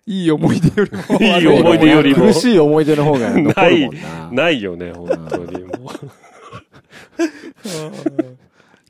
[0.06, 1.02] いい思い出よりも。
[1.20, 4.30] いい思い出よりも苦しい思い出の方が残るもんな。
[4.32, 5.64] ないよね、本当に。
[5.64, 5.90] も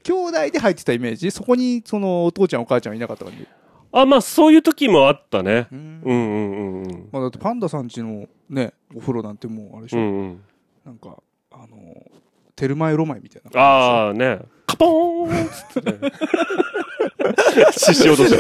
[0.03, 1.31] 兄弟で入ってたイメージ？
[1.31, 3.47] そこに、その、お父ちゃんお母ちゃんはいなかった感じ？
[3.93, 5.69] うあ、まあそういう時もあったね。
[5.73, 7.09] うんうんうんうんうん。
[7.13, 10.41] まあだってパンダさんちのね、お風呂なんてもうあれでしょ、うんうん。
[10.85, 11.17] なんか、
[11.51, 11.67] あの、
[12.57, 13.61] テルマエロマエみたいな。
[13.61, 16.13] ああね、カポーンっつってね。
[17.73, 18.37] 獅子落とし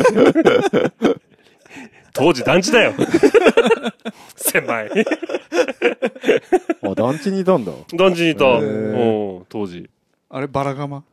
[2.14, 2.92] 当時団地だよ。
[4.36, 4.90] 狭い。
[6.82, 7.72] あ、団地にいたんだ。
[7.96, 8.44] 団地にいた。
[9.48, 9.88] 当時。
[10.28, 11.04] あれ、バラガマ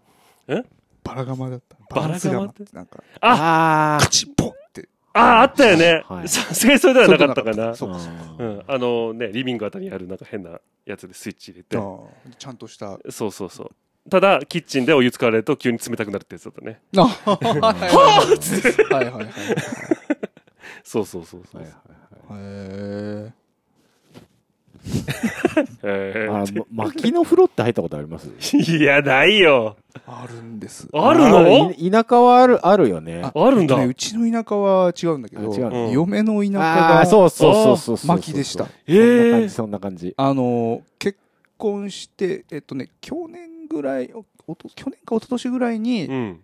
[0.47, 0.63] え？
[1.03, 1.77] バラガマだった。
[1.93, 4.89] バラガマってなんか、あ、あカチッポンって。
[5.13, 6.23] ああ、あったよねは。
[6.23, 7.75] いさすがにそれではなかったかな。
[7.75, 8.35] そうあ。
[8.37, 11.77] うん、あのね、リビングあたりにあるなんか変なやつでスイッチ入れて。
[11.77, 12.99] ああちゃんとした。
[13.09, 14.09] そうそうそう。
[14.09, 16.81] ただ、キッチンでお湯使われると急に冷たくなるってやつだったね。
[16.97, 17.59] あ はい
[19.05, 19.27] はいはい。
[20.83, 21.61] そうそうそうそう。
[21.61, 23.38] はい
[25.83, 28.27] へ えあのま薪の風呂って入ったことあります？
[28.29, 29.77] ー いや、ないよ。
[29.93, 30.87] ーあるんです。
[30.93, 31.71] あるの？
[31.71, 33.21] い田舎はある、あるよね。
[33.33, 38.07] あるんだねうちの田舎は違うんだけど、うの嫁の田舎が、そうそうそうそうそう。
[38.07, 38.99] 薪でしたそんな
[39.31, 40.13] 感じ、そんな感じ。
[40.17, 41.17] あの、結
[41.57, 46.39] 婚して、えっとね、去年ぐらい、おおと去年か一昨年ぐらいに、うん。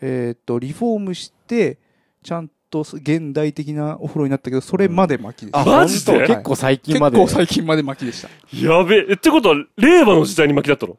[0.00, 1.78] えっと、リフォームして、
[2.22, 5.60] ちゃんと現代的なお風呂になったけど、それまで薪でした。
[5.60, 6.26] あ、マジで？
[6.26, 7.18] 結構最近結まで。
[7.18, 8.28] 構最近まで薪でした。
[8.56, 9.06] やべえ。
[9.10, 10.96] えってことは、令和の時代に巻きだったの？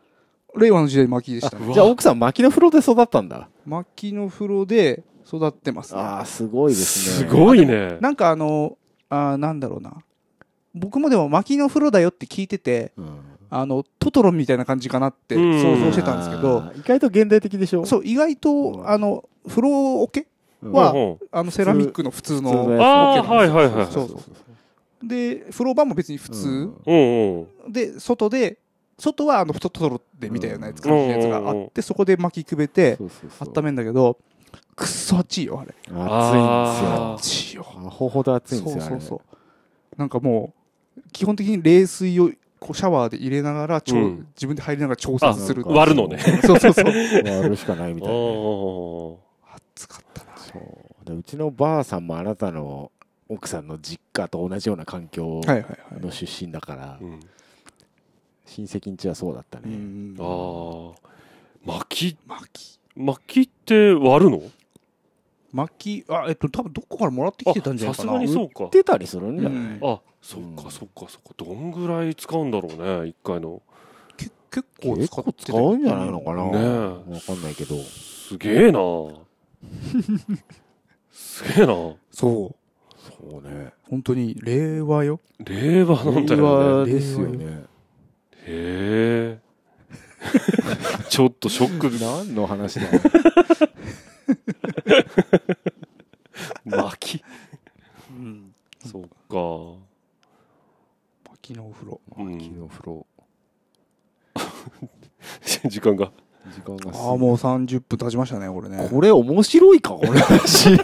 [0.55, 1.73] 令和の時代薪でしたね。
[1.73, 3.49] じゃあ奥さん薪の風呂で育ったんだ。
[3.65, 5.99] 薪の風呂で育ってますね。
[5.99, 7.27] ああ、すごいですね。
[7.27, 7.97] すごいね。
[7.99, 8.77] なんかあの、
[9.09, 10.03] あーなんだろうな。
[10.75, 13.19] 僕もでも薪の風呂だよって聞いてて、うん。
[13.55, 17.85] あの、トトロみたいな感じかなって想像してたんですけど、意外と現代的でしょ？
[17.85, 20.27] そう、意外と、うんあの、風呂桶うん
[20.71, 22.51] はあの、セラミックの普通の。
[22.51, 25.07] 普通のやつあー桶なんですよはいはいはいそうそう。
[25.07, 26.47] で、風呂場も別に普通。
[26.47, 27.71] うんうんうん。
[27.71, 28.57] で、外で、
[28.97, 32.97] 外はあの、トトロでみたいなやつ、感じのやつがあって、そこで薪くべて、
[33.39, 34.17] 温めんだけど、
[34.75, 35.73] くっそ熱いよ、あれ。
[35.87, 37.63] 暑いんあですよ。
[37.63, 37.85] 熱いよ。
[37.87, 38.81] アホほど暑いんですよ。
[38.81, 39.99] そうそうそう。
[39.99, 40.53] なんかも
[40.97, 45.69] う、基本的に冷水をこうシャワーで入れながら、うん自分で入りながら調節するあ。
[45.69, 46.17] 割るのね。
[46.45, 46.85] そうそうそう。
[47.25, 48.15] 割るしかないみたいな
[49.75, 50.12] 熱かったな。
[50.53, 51.05] そう。
[51.05, 52.91] でうちのばあさんもあなたの
[53.29, 56.01] 奥さんの実家と同じような環境はいはいはい。
[56.01, 57.19] の出身だからー、うん
[58.45, 59.69] 親戚んちはそうだったうね。
[59.75, 60.93] んあー。
[61.65, 62.79] 薪、薪。
[62.95, 64.41] 薪って割るの？
[65.53, 68.11] 薪、あ、えっと、多分どこからもらってきてたんじゃないかな。
[68.11, 68.69] さすがにそうか。
[68.71, 71.33] 出たりするんじゃない、うんあ、そっうんかそっかそっか。
[71.37, 73.61] どんぐらい使うんだろうね、一回の。
[74.17, 77.75] け結構結構使ってた使うんじゃないのかな、ねえわかんないけど。
[77.77, 78.79] すげえな
[81.11, 82.55] すげえなそう。
[83.03, 83.73] そうね。
[83.83, 85.19] 本当に、令和よ。
[85.39, 86.45] 令和なんだ令よ
[86.79, 86.93] 和ね。
[86.93, 87.65] ですよね。
[88.45, 89.39] へえ。
[91.09, 91.89] ちょっとショック。
[91.99, 92.87] 何の話だ
[96.65, 97.23] 薪。
[98.09, 98.55] うん。
[98.85, 99.83] そっか。
[101.31, 102.01] 薪のお風呂。
[102.17, 103.05] うん薪の風呂。
[105.69, 106.11] 時間が。
[106.51, 108.87] 時間がああ、もう30分経ちましたね、これね。
[108.91, 110.77] これ面白いかこの話。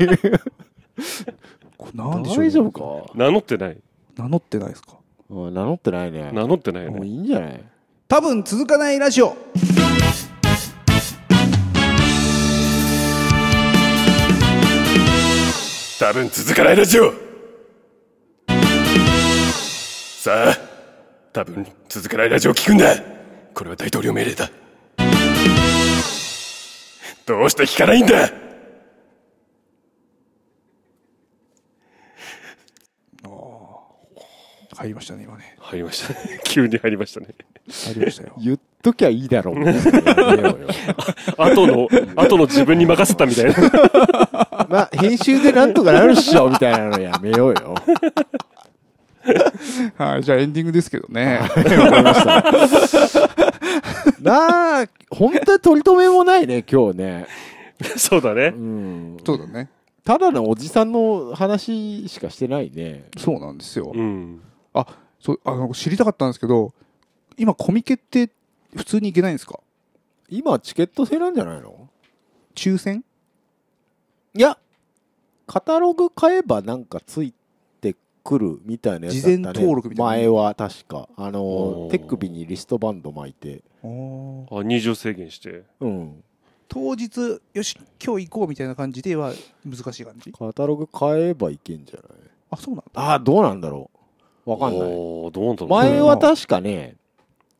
[1.77, 2.71] これなんでしょう、ね、大丈夫
[3.07, 3.11] か？
[3.15, 3.77] 名乗ってない。
[4.17, 4.93] 名乗ってないですか？
[5.29, 6.31] うん名乗ってないね。
[6.33, 7.07] 名乗ってないよもうね。
[7.07, 7.63] いいんじゃない？
[8.07, 9.35] 多分続かないラジオ
[15.99, 17.11] 多分続かないラジオ
[20.21, 20.57] さあ、
[21.33, 22.85] 多分続かないラジオを聞くんだ
[23.53, 24.49] これは大統領命令だ
[27.29, 28.31] どうして聞かないんだ？
[34.75, 35.55] 入りましたね、今ね。
[35.59, 36.39] 入りましたね。
[36.45, 37.27] 急に入りましたね。
[37.85, 38.33] 入りましたよ。
[38.41, 39.57] 言っときゃいいだろう。
[41.37, 43.53] 後の、後の自分に任せたみたいな。
[44.67, 47.75] まあ、編集でなんとかなるっしょみたいなのやめようよ。
[49.97, 51.41] はい、じゃあエンディングですけどね。
[51.41, 54.08] わかりました。
[54.21, 57.27] なあ、本当に取り留めもないね、今日ね。
[57.97, 58.59] そうだねう。
[58.59, 59.17] ん。
[59.25, 59.69] そうだね。
[60.03, 63.05] ただのおじさんの話しかしてないね。
[63.17, 63.91] そうなんですよ。
[63.93, 64.41] うん。
[65.21, 66.73] そう、あの、知りたかったんですけど、
[67.37, 68.29] 今コミケって
[68.75, 69.59] 普通に行けないんですか？
[70.29, 71.89] 今、チケット制なんじゃないの？
[72.55, 73.03] 抽選？
[74.35, 74.57] いや、
[75.47, 77.33] カタログ買えばなんかつい
[78.29, 79.37] てくるみたいなやつだった、ね。
[79.37, 81.09] 事前登録みたいな前は確か。
[81.15, 83.63] あおの、ー手首にリストバンド巻いて。
[83.83, 85.63] あ、入場制限して。
[85.79, 86.23] うん。
[86.67, 89.33] 当日、よし、今日行こうみたいな感じでは
[89.65, 90.31] 難しい感じ？
[90.31, 92.05] カタログ買えばいけんじゃない？
[92.51, 93.01] あ、そうなんだ。
[93.01, 93.89] ああ、どうなんだろ
[94.45, 94.51] う。
[94.51, 94.89] わかんない。
[94.89, 95.69] どうなんだろう。
[95.69, 96.95] 前は確かね、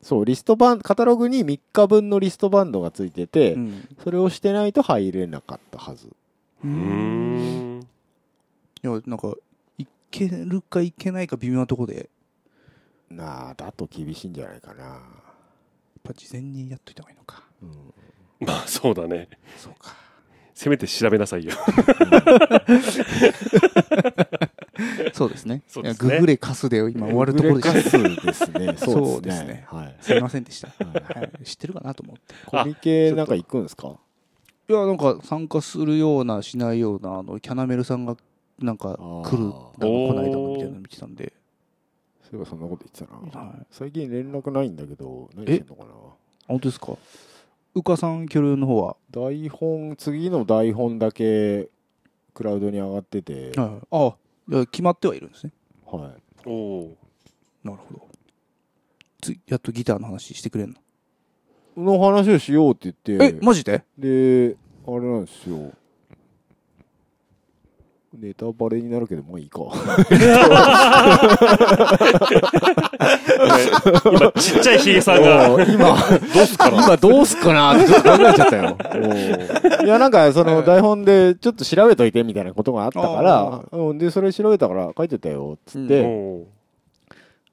[0.02, 3.88] そう、リストバン、カタログに3日分のリストバンドがついてて、うん。
[4.04, 6.10] それをしてないと入れなかったはず。
[6.64, 7.88] うん。
[8.84, 9.34] いや、なんか、い
[10.12, 12.06] けるかいけないか微妙なとこで、やっ
[13.18, 15.02] なあ、だと厳しいんじゃないかな。
[16.04, 17.44] ぱ事前にやっといた方がいいのか。
[17.62, 17.94] うん、
[18.48, 19.30] まあ、そうだね。
[19.58, 19.96] そうか。
[20.54, 21.52] せめて調べなさいよ。
[25.14, 25.62] そうですね。
[25.68, 27.98] そうですねググレカスで今終わるところでグレした。
[27.98, 28.76] カスですね。
[28.78, 29.96] そうですねはい。
[30.02, 30.68] すいませんでした。
[30.68, 32.36] はいはい、知ってるかなと思って。
[32.46, 33.98] コミケなんか行くんですか？
[34.68, 38.18] いや、なんか参加するような、しないような、あの、キャナメルさんが、
[38.62, 41.34] なんか来る、なんかあーこの間のみたいなの見てたんで。
[42.22, 43.44] そういえばそんなこと言ってたな。
[43.44, 43.66] はい。
[43.72, 45.90] 最近連絡ないんだけど、何してんのかな？
[46.48, 46.94] 本当ですか？
[47.74, 48.98] うかさん、キョルの方は？
[49.10, 51.70] 台本、次の台本だけ
[52.36, 53.80] クラウドに上がってて、はいはい。
[53.92, 54.16] あ
[54.52, 55.54] いや決まってはいるんですね。
[55.86, 56.14] は
[56.46, 56.50] い。
[56.50, 56.98] おお
[57.64, 58.08] なるほど。
[59.22, 60.76] つやっとギターの話してくれん
[61.76, 61.96] の？
[61.98, 63.84] の話をしようって言って、え、マジで？
[63.98, 64.56] で、
[64.86, 65.72] あれなんですよ。
[68.18, 69.60] ネタバレになるけど、まあいいか。
[74.06, 75.96] 今、ちっちゃいヒゲさんが、今、
[76.34, 76.84] どうすかな。
[76.84, 78.78] 今どうすっかなってちょっと考えちゃったよ。
[79.86, 86.44] いや、なんか、その台本でちょっと調べといてみたいなことがあったから、うん、で、それ調べたから書いてたよ、つって、おー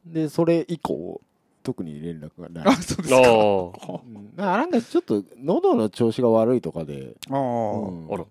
[0.07, 1.21] で、それ以降、
[1.63, 2.65] 特に連絡がない。
[2.67, 2.77] あ、。
[2.81, 3.25] そうですあか。
[3.27, 8.09] ーうんなんかちょっと喉の調子が悪いとかで、ああ、うん。
[8.11, 8.25] あら。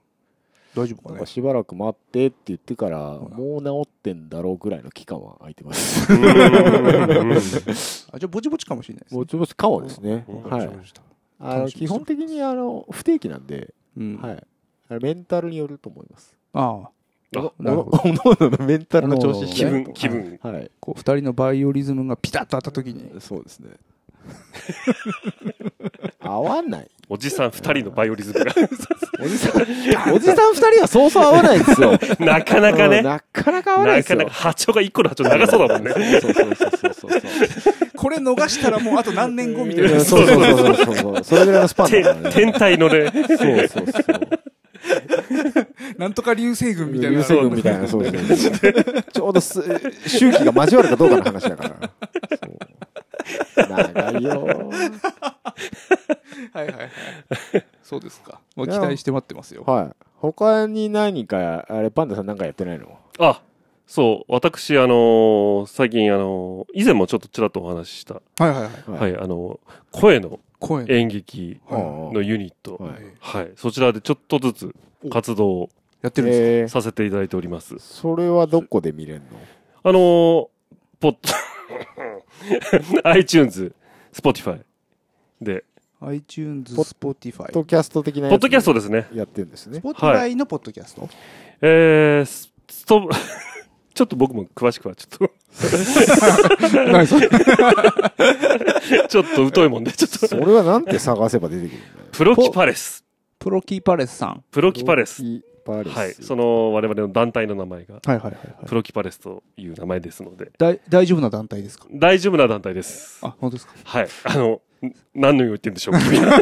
[0.76, 1.16] 大丈夫かね？
[1.16, 1.26] なんか。
[1.26, 6.08] しばらく待ってって言ってから、もう治ってんだろうぐらいの期間は空いてます。
[8.12, 9.20] あ、じゃあぼちぼちかもしれないですね。
[9.20, 10.26] ぼちぼちかもですね。
[10.28, 10.70] うんはい。
[11.40, 14.18] あの基本的にあの不定期なんで、うん。
[14.18, 14.44] はい。
[15.02, 16.36] メンタルによると思います。
[16.54, 16.90] ああ。
[17.38, 20.72] あなるほどおのおののメンタルの調子気分気分はい。
[20.80, 23.20] こう、二人のバイオリズムがピタッと合った時に。
[23.20, 23.72] そうですね。
[26.20, 26.90] 合わない。
[27.08, 28.52] おじさん二人のバイオリズムが、
[29.24, 31.92] おじさん、おじさん二人はそうそう合わないですよ。
[32.20, 34.18] なかなかね、うんなかなか合わないですよ。
[34.20, 35.94] なかなか波長が一個の波長長そうだもんね。
[35.94, 37.22] そうそうそうそうそうそう。
[37.96, 40.00] これ逃したらもうあと何年後みたいな。
[40.00, 41.24] そうそうそうそうそう。
[41.24, 42.30] それぐらいのスパンだね。
[42.30, 44.46] て天体のね、そうそうそう。
[45.98, 47.18] なんとか流星群みたいな。
[47.18, 49.04] 流星群みたいな、そうそうそう。
[49.12, 49.62] ちょうどす
[50.08, 51.70] 周期が交わるかどうかの話だから。
[51.70, 52.85] そう
[53.56, 54.46] 長いよ。
[56.54, 56.90] はいはいはい。
[57.84, 58.40] そうですか。
[58.56, 59.64] もう期待して待ってますよ。
[59.66, 59.92] はい。
[60.16, 62.98] 他に何か、あれ、パンダさんなんかやってないの？
[63.20, 63.42] あ、
[63.88, 68.92] そう、私、あのー最近、あのー以前もちょっとちらっとお話しした、はいはいはい。
[68.92, 70.40] ははい、あのー声の。
[70.88, 74.76] 演劇はのユニット、はいはい、そちらでちょっとずつ
[75.12, 75.70] 活動を
[76.02, 77.78] やってるんですえー、させていただいております。
[77.78, 79.26] それはどこで見れるの？
[79.84, 80.48] あのー
[81.00, 81.18] ポッ
[83.04, 83.74] iTunes、
[84.14, 84.62] Spotify
[85.42, 85.64] で、
[86.00, 87.52] か ?iTunes、ポ Spotify ポッ。
[87.52, 89.08] ドキャスト的なやつポッドキャストですね。
[89.14, 89.80] やってるんですね。
[89.80, 91.10] Spotify のポッドキャスト？
[91.62, 93.10] えー、ススト
[93.94, 95.30] ちょっと僕も詳しくはちょっ
[96.92, 97.30] 何それ？
[97.30, 97.38] と、
[99.08, 101.94] ちょっと疎いもんで、ちょっと、それはなんて探せば出てくるんだよ。
[102.12, 103.06] プロキパレス。
[103.40, 104.44] プロキーパレスさん。
[104.52, 105.24] プロキパレス。
[105.66, 105.96] パレス。
[105.98, 106.14] はい。
[106.14, 108.66] その我々の団体の名前が、はいはいはいはい。
[108.68, 111.86] プロキパレスという名前ですので、だい大丈夫な団体ですか？
[111.92, 113.20] 大丈夫な団体です。
[113.24, 113.74] あ、本当ですか？
[113.84, 114.08] はい。
[114.24, 114.48] あの、
[114.84, 116.00] ん何の言ってんでしょうか？
[116.06, 116.38] 君大丈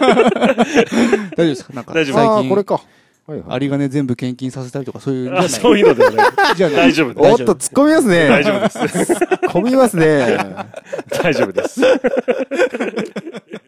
[1.36, 1.74] 夫ですか？
[1.74, 2.82] なんか大丈夫ああ、最近これか。
[3.26, 3.54] はいはい。
[3.54, 6.30] 有り金全部献金させたりとかそういうあそういうのではない。
[6.58, 7.32] じゃない大丈夫です。
[7.32, 8.28] おっと、突っ込みますね。
[8.28, 8.70] 大丈夫で
[9.06, 9.14] す。
[9.48, 10.46] 込みますね。
[11.24, 11.80] 大丈夫です。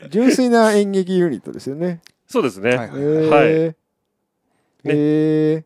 [0.09, 2.01] 純粋な演劇ユニットですよね。
[2.27, 2.75] そうですね。
[2.75, 3.75] はいえー、はい
[4.93, 5.65] え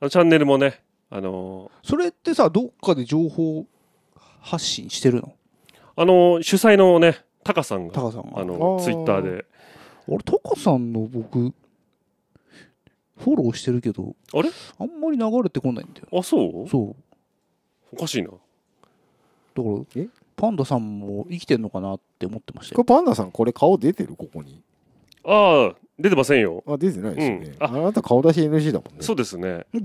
[0.00, 3.66] あのチャンネルもね、あのそれってさ、どっかで情報
[4.40, 5.34] 発信してるの？
[5.96, 8.40] あの主催のね、タカさんが、タカさんが。
[8.40, 9.44] あのツイッターで、
[10.06, 11.52] 俺、タカさんの僕、
[13.16, 14.50] フォローしてるけど、あれ？
[14.78, 16.06] あんまり流れてこないんだよ。
[16.12, 16.68] あ、そう？
[16.68, 16.96] そう。
[17.92, 18.28] おかしいな。
[18.28, 18.40] だか
[19.56, 22.98] らえ、パンダさんも生きてんのかなって思ってましたこれよ。
[22.98, 24.14] パンダさん、これ顔出てる？
[24.14, 24.62] ここに。
[25.30, 26.64] ああ、出てませんよ。
[26.66, 27.46] あ、出てないですよね。
[27.46, 29.02] うんああなた顔出し NG だもんね。
[29.02, 29.66] そうですね。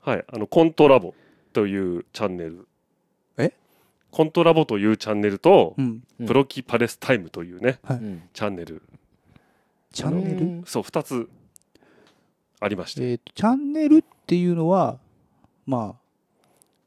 [0.00, 0.24] はい。
[0.32, 1.14] あの、コントラボ
[1.52, 2.66] というチャンネル。
[3.36, 3.52] え？
[4.10, 6.02] コントラボというチャンネルと、うん。
[6.20, 8.22] うんプロキパレスタイムというね、うん。
[8.32, 8.82] チャンネル。
[9.92, 10.40] チャンネル？
[10.40, 11.28] うんそう、二つ
[12.60, 14.98] ありまして、えっと、チャンネルっていうのは、
[15.66, 16.00] まあ、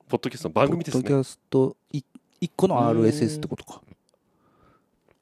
[0.10, 1.04] ポッドキャストの番組ですね。
[1.04, 2.02] ポッドキャストい
[2.42, 3.82] 一個の RSS ってことか。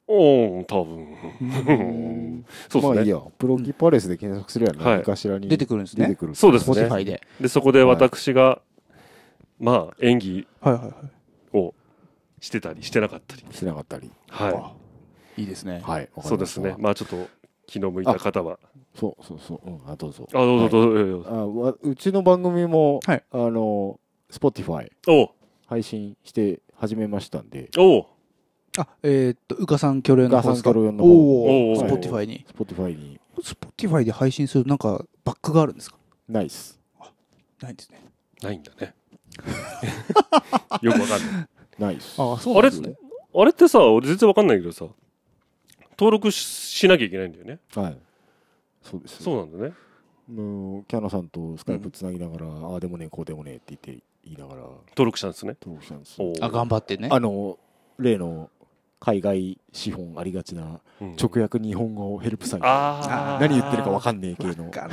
[0.08, 1.16] おー、多分。
[1.40, 2.94] うんそうですね。
[2.94, 3.18] まあいいや。
[3.38, 6.06] プロキパレスで検索するやはい何かしらに出てくるんですね。
[6.06, 6.34] 出てくる。
[6.34, 7.22] そうですね Spotify で。
[7.40, 8.60] で、そこで私が、
[9.60, 11.56] まあ、演技はいはいはい。
[11.56, 11.74] を
[12.40, 13.44] してたり、してなかったり。
[13.52, 14.10] しなかったり。
[14.28, 14.72] はあ
[15.36, 15.74] いいですね。
[15.74, 15.82] はい。
[15.84, 16.06] わい。
[16.06, 16.74] かりましたそうですね。。
[16.78, 17.28] まあ、ちょっと、
[17.66, 18.58] 気の向いた方は。
[18.98, 19.70] そうそうそう。
[19.70, 19.80] うん。
[19.86, 20.26] あ、どうぞ。
[20.32, 21.30] あ、どうぞどうぞどうぞ。
[21.30, 24.00] あわうちの番組も、はいあの、
[24.32, 25.28] Spotify おう
[25.66, 28.06] 配信して始めましたんで、おう
[28.78, 30.70] あ、えーっと、うかさんキョロヨンのガサン方ですか？
[30.70, 32.44] キョロヨンの方おお、おー Spotify に。
[32.56, 35.96] Spotify に Spotify で配信するなんかバックがあるんですか？
[36.28, 36.78] ナイス。
[37.60, 38.00] ないんですね。
[38.42, 38.94] ないんだね。
[40.82, 41.48] よくわかんない。
[41.78, 42.14] ナイス。
[42.20, 42.70] あそあれ
[43.32, 44.86] あれってさ、俺全然わかんないけどさ、
[45.98, 47.58] 登録ししなきゃいけないんだよね。
[47.74, 47.98] はい。
[48.82, 49.22] そうです。
[49.22, 49.72] そうなんだね。
[50.28, 55.56] キャナさんとスカイプつなぎながら、ああでもねこうでもねって言って言いながら登録したんですね？
[55.60, 57.08] 登録したんですあ、頑張ってね。
[57.10, 57.58] あの
[57.98, 58.50] 例の
[58.98, 64.90] 海外資本ありがちなうん直訳日本語ヘルプサイトあー何言ってるかわかんねえ系のわかん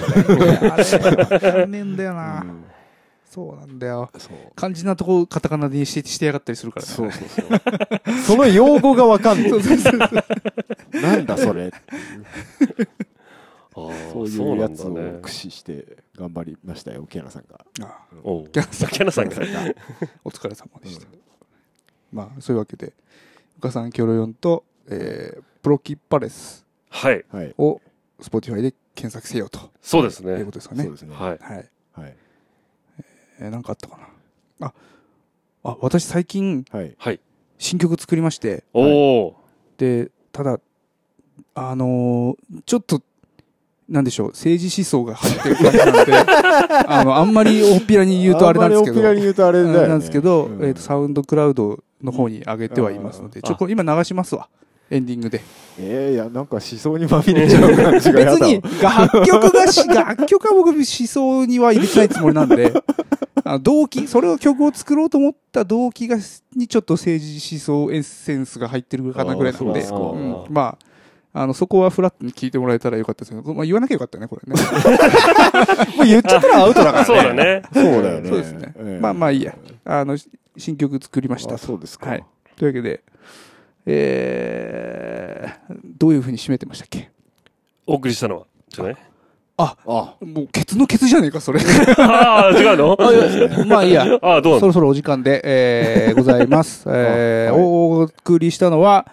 [1.71, 2.41] ねえんだよな。
[2.41, 2.63] うん
[3.29, 4.09] そうなんだよ。
[4.17, 4.37] そう。
[4.55, 6.91] 肝心なとこカタカナにしてしてやがったりするからね。
[6.93, 8.19] そうそうそう。
[8.25, 9.49] その用語がわかんない。
[9.49, 9.99] そうそうそう
[11.01, 11.73] なんだそれ。
[14.11, 17.65] そういうやつを駆使して頑張りましたよ、キアナさんが。
[17.81, 19.35] あおうキャナさんキャナさんが
[20.25, 21.07] お疲れ様でした。
[22.11, 22.93] まあ、そういうわけで、
[23.57, 27.53] うかさんキョロヨンと、えープロキッパレスはいはい。
[27.57, 27.81] を
[28.21, 30.97] Spotify で検索せよとそうですねいうことですかねそうで。
[30.99, 31.13] すね。
[31.13, 31.69] はいはい。
[31.91, 32.15] はい。
[33.39, 33.97] えーなんかあったか
[34.59, 34.67] な。
[34.67, 34.73] あ、
[35.63, 36.95] あ、私最近はい。
[36.97, 37.19] はい
[37.57, 39.35] 新曲作りまして、おお
[39.77, 40.59] で、ただ、
[41.55, 43.01] あのーちょっと、
[43.89, 46.13] なんでしょう、政治思想が入ってる感じなんで、
[46.87, 49.87] あの、あんまり大っぴらに言うとあれなんですけど、あんまり大っぴらに言うとあれだよね。
[49.87, 50.65] なんですけど、うん。
[50.65, 53.41] えーと、サウンドクラウドの方に上げてはいますので、ん。
[53.43, 54.49] ちょっと今流しますわ。
[54.89, 55.41] エンディングで。
[55.79, 58.39] えー、いや、なんか思想にまみれちゃう感じがやだわ。
[58.39, 62.73] 別に、楽曲がし、 楽曲は僕思想には入れてないつもりなんで、
[63.61, 66.17] 動機、それを曲を作ろうと思った動機が、
[66.55, 69.97] にちょっと政治思想エッセンスが入ってるかなぐらいなので、あーそうですか。
[69.97, 70.45] うん。
[70.49, 70.86] まあ、
[71.41, 74.59] あの、そこはフラットに聞いてもらえたらよかったですけど、まあ言わなきゃよかったね、これね。
[75.97, 77.05] もう言っちゃったらアウトだからね。
[77.05, 78.29] そうだねそうだよね。
[78.29, 78.73] そうですね。
[78.77, 79.55] ええまあまあいいや。
[79.85, 81.57] あの、し新曲作りましたあ、。
[81.57, 82.09] そうですか。
[82.09, 82.23] はい
[82.57, 83.01] というわけで、
[83.85, 87.09] えー、どういうふうに締めてましたっけ？
[87.85, 88.95] お送りしたのはじゃない？
[89.59, 91.59] あ、もう、ケツのケツじゃねえか、それ。
[91.97, 92.95] ああ違うの？
[93.01, 94.05] あいやまあいいや。
[94.21, 96.83] ああどうそろそろお時間で、えー、ございます。
[96.87, 99.07] えーはいお送りしたのは、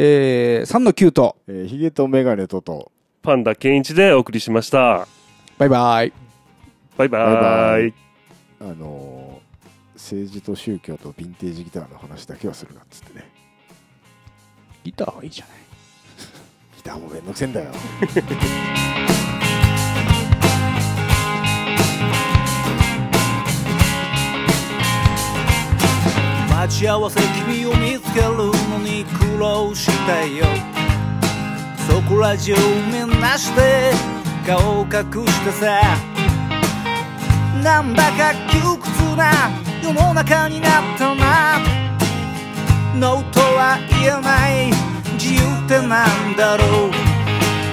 [0.00, 5.08] えー、3の9と、えー、ヒゲとメガネとと、パンダケンイチでお送りしました
[5.58, 6.12] バイバイ。
[6.96, 7.94] バイババイバイイ
[8.60, 9.48] あのー
[9.96, 13.28] 政治と宗教とヴィンテージギターの話だけはするなっつってね。
[14.84, 15.56] ギターはいいじゃない。
[16.76, 17.72] ギターもめんどくせえんだよ。
[26.58, 30.44] 待ち合わせ君を見つけるのに苦労したよ。
[31.88, 32.52] そこら中
[32.90, 33.92] みんなして
[34.44, 35.80] 顔を隠してさ。
[37.62, 39.30] なんだか窮屈な
[39.84, 41.60] 世の中になったな。
[42.96, 44.72] ノーとは言えない
[45.12, 46.90] 自由ってなんだろう。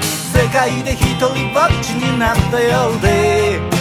[0.04, 3.75] 世界で一人ぼっちになったようで。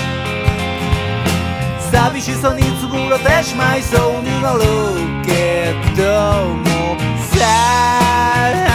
[2.04, 4.60] 寂しさにつぶれてしまいそうになる
[5.24, 6.02] けど
[6.54, 6.98] も
[7.32, 8.73] さあ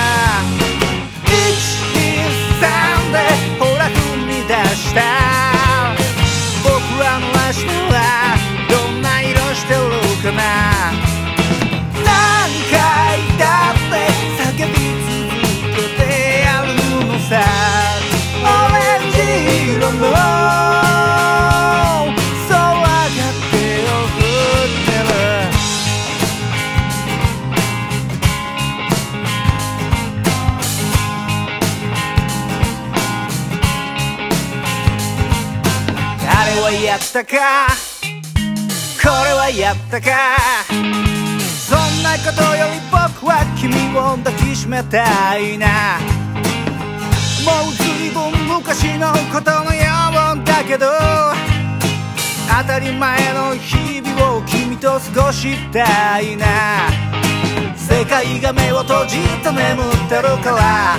[37.19, 37.67] たか？
[39.01, 40.09] これはやったか？
[40.69, 45.99] そんなことより僕は君を抱きしめたいな。
[47.43, 49.81] もう随分昔のことのよ
[50.35, 50.87] うだけど
[52.61, 56.45] 当たり前の日々を君と過ごしたいな。
[57.75, 60.97] 世界が目を閉じて眠ってるから。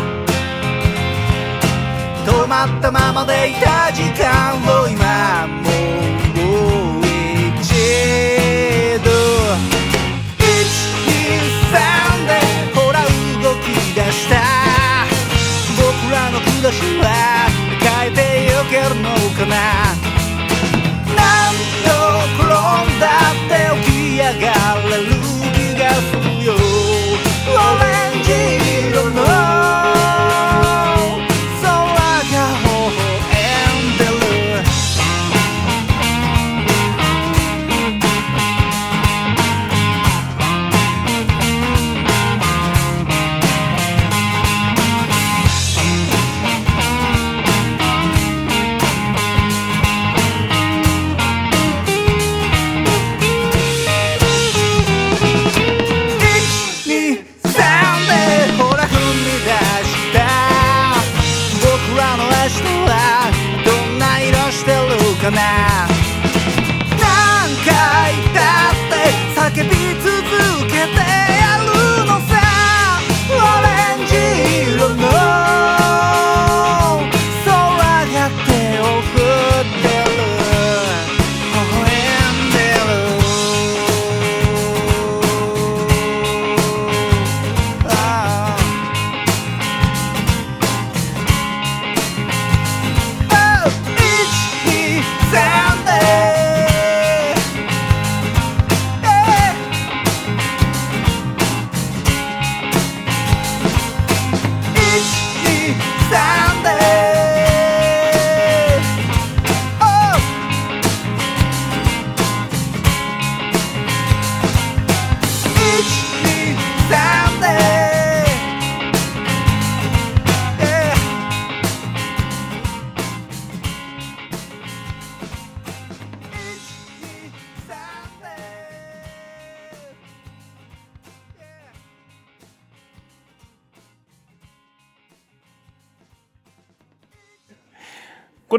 [2.27, 6.00] 止まったままでいた時間を今もう
[8.01, 9.03] 123
[12.27, 12.31] で
[12.75, 12.97] ほら
[13.43, 14.35] 動き出した。
[15.77, 15.83] 僕
[16.13, 17.05] らの暮らしは
[17.81, 18.21] 変えて
[18.53, 19.55] よけるのかな。
[21.17, 21.19] 何
[21.85, 21.89] 度
[22.39, 22.49] 転
[22.97, 23.53] んだって
[23.85, 24.60] 起き上がる。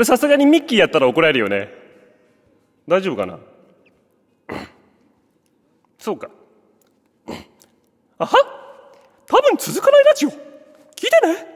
[0.01, 1.69] れさすがにミッキーやったら怒られるよね。
[2.87, 3.39] 大丈夫かな？
[5.97, 6.29] そうか。
[8.17, 8.31] あは
[9.25, 10.29] 多分続かないラジオ。
[10.29, 10.39] 聞い
[11.09, 11.47] てね。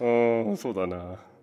[0.00, 0.06] う
[0.52, 1.33] んそうだな。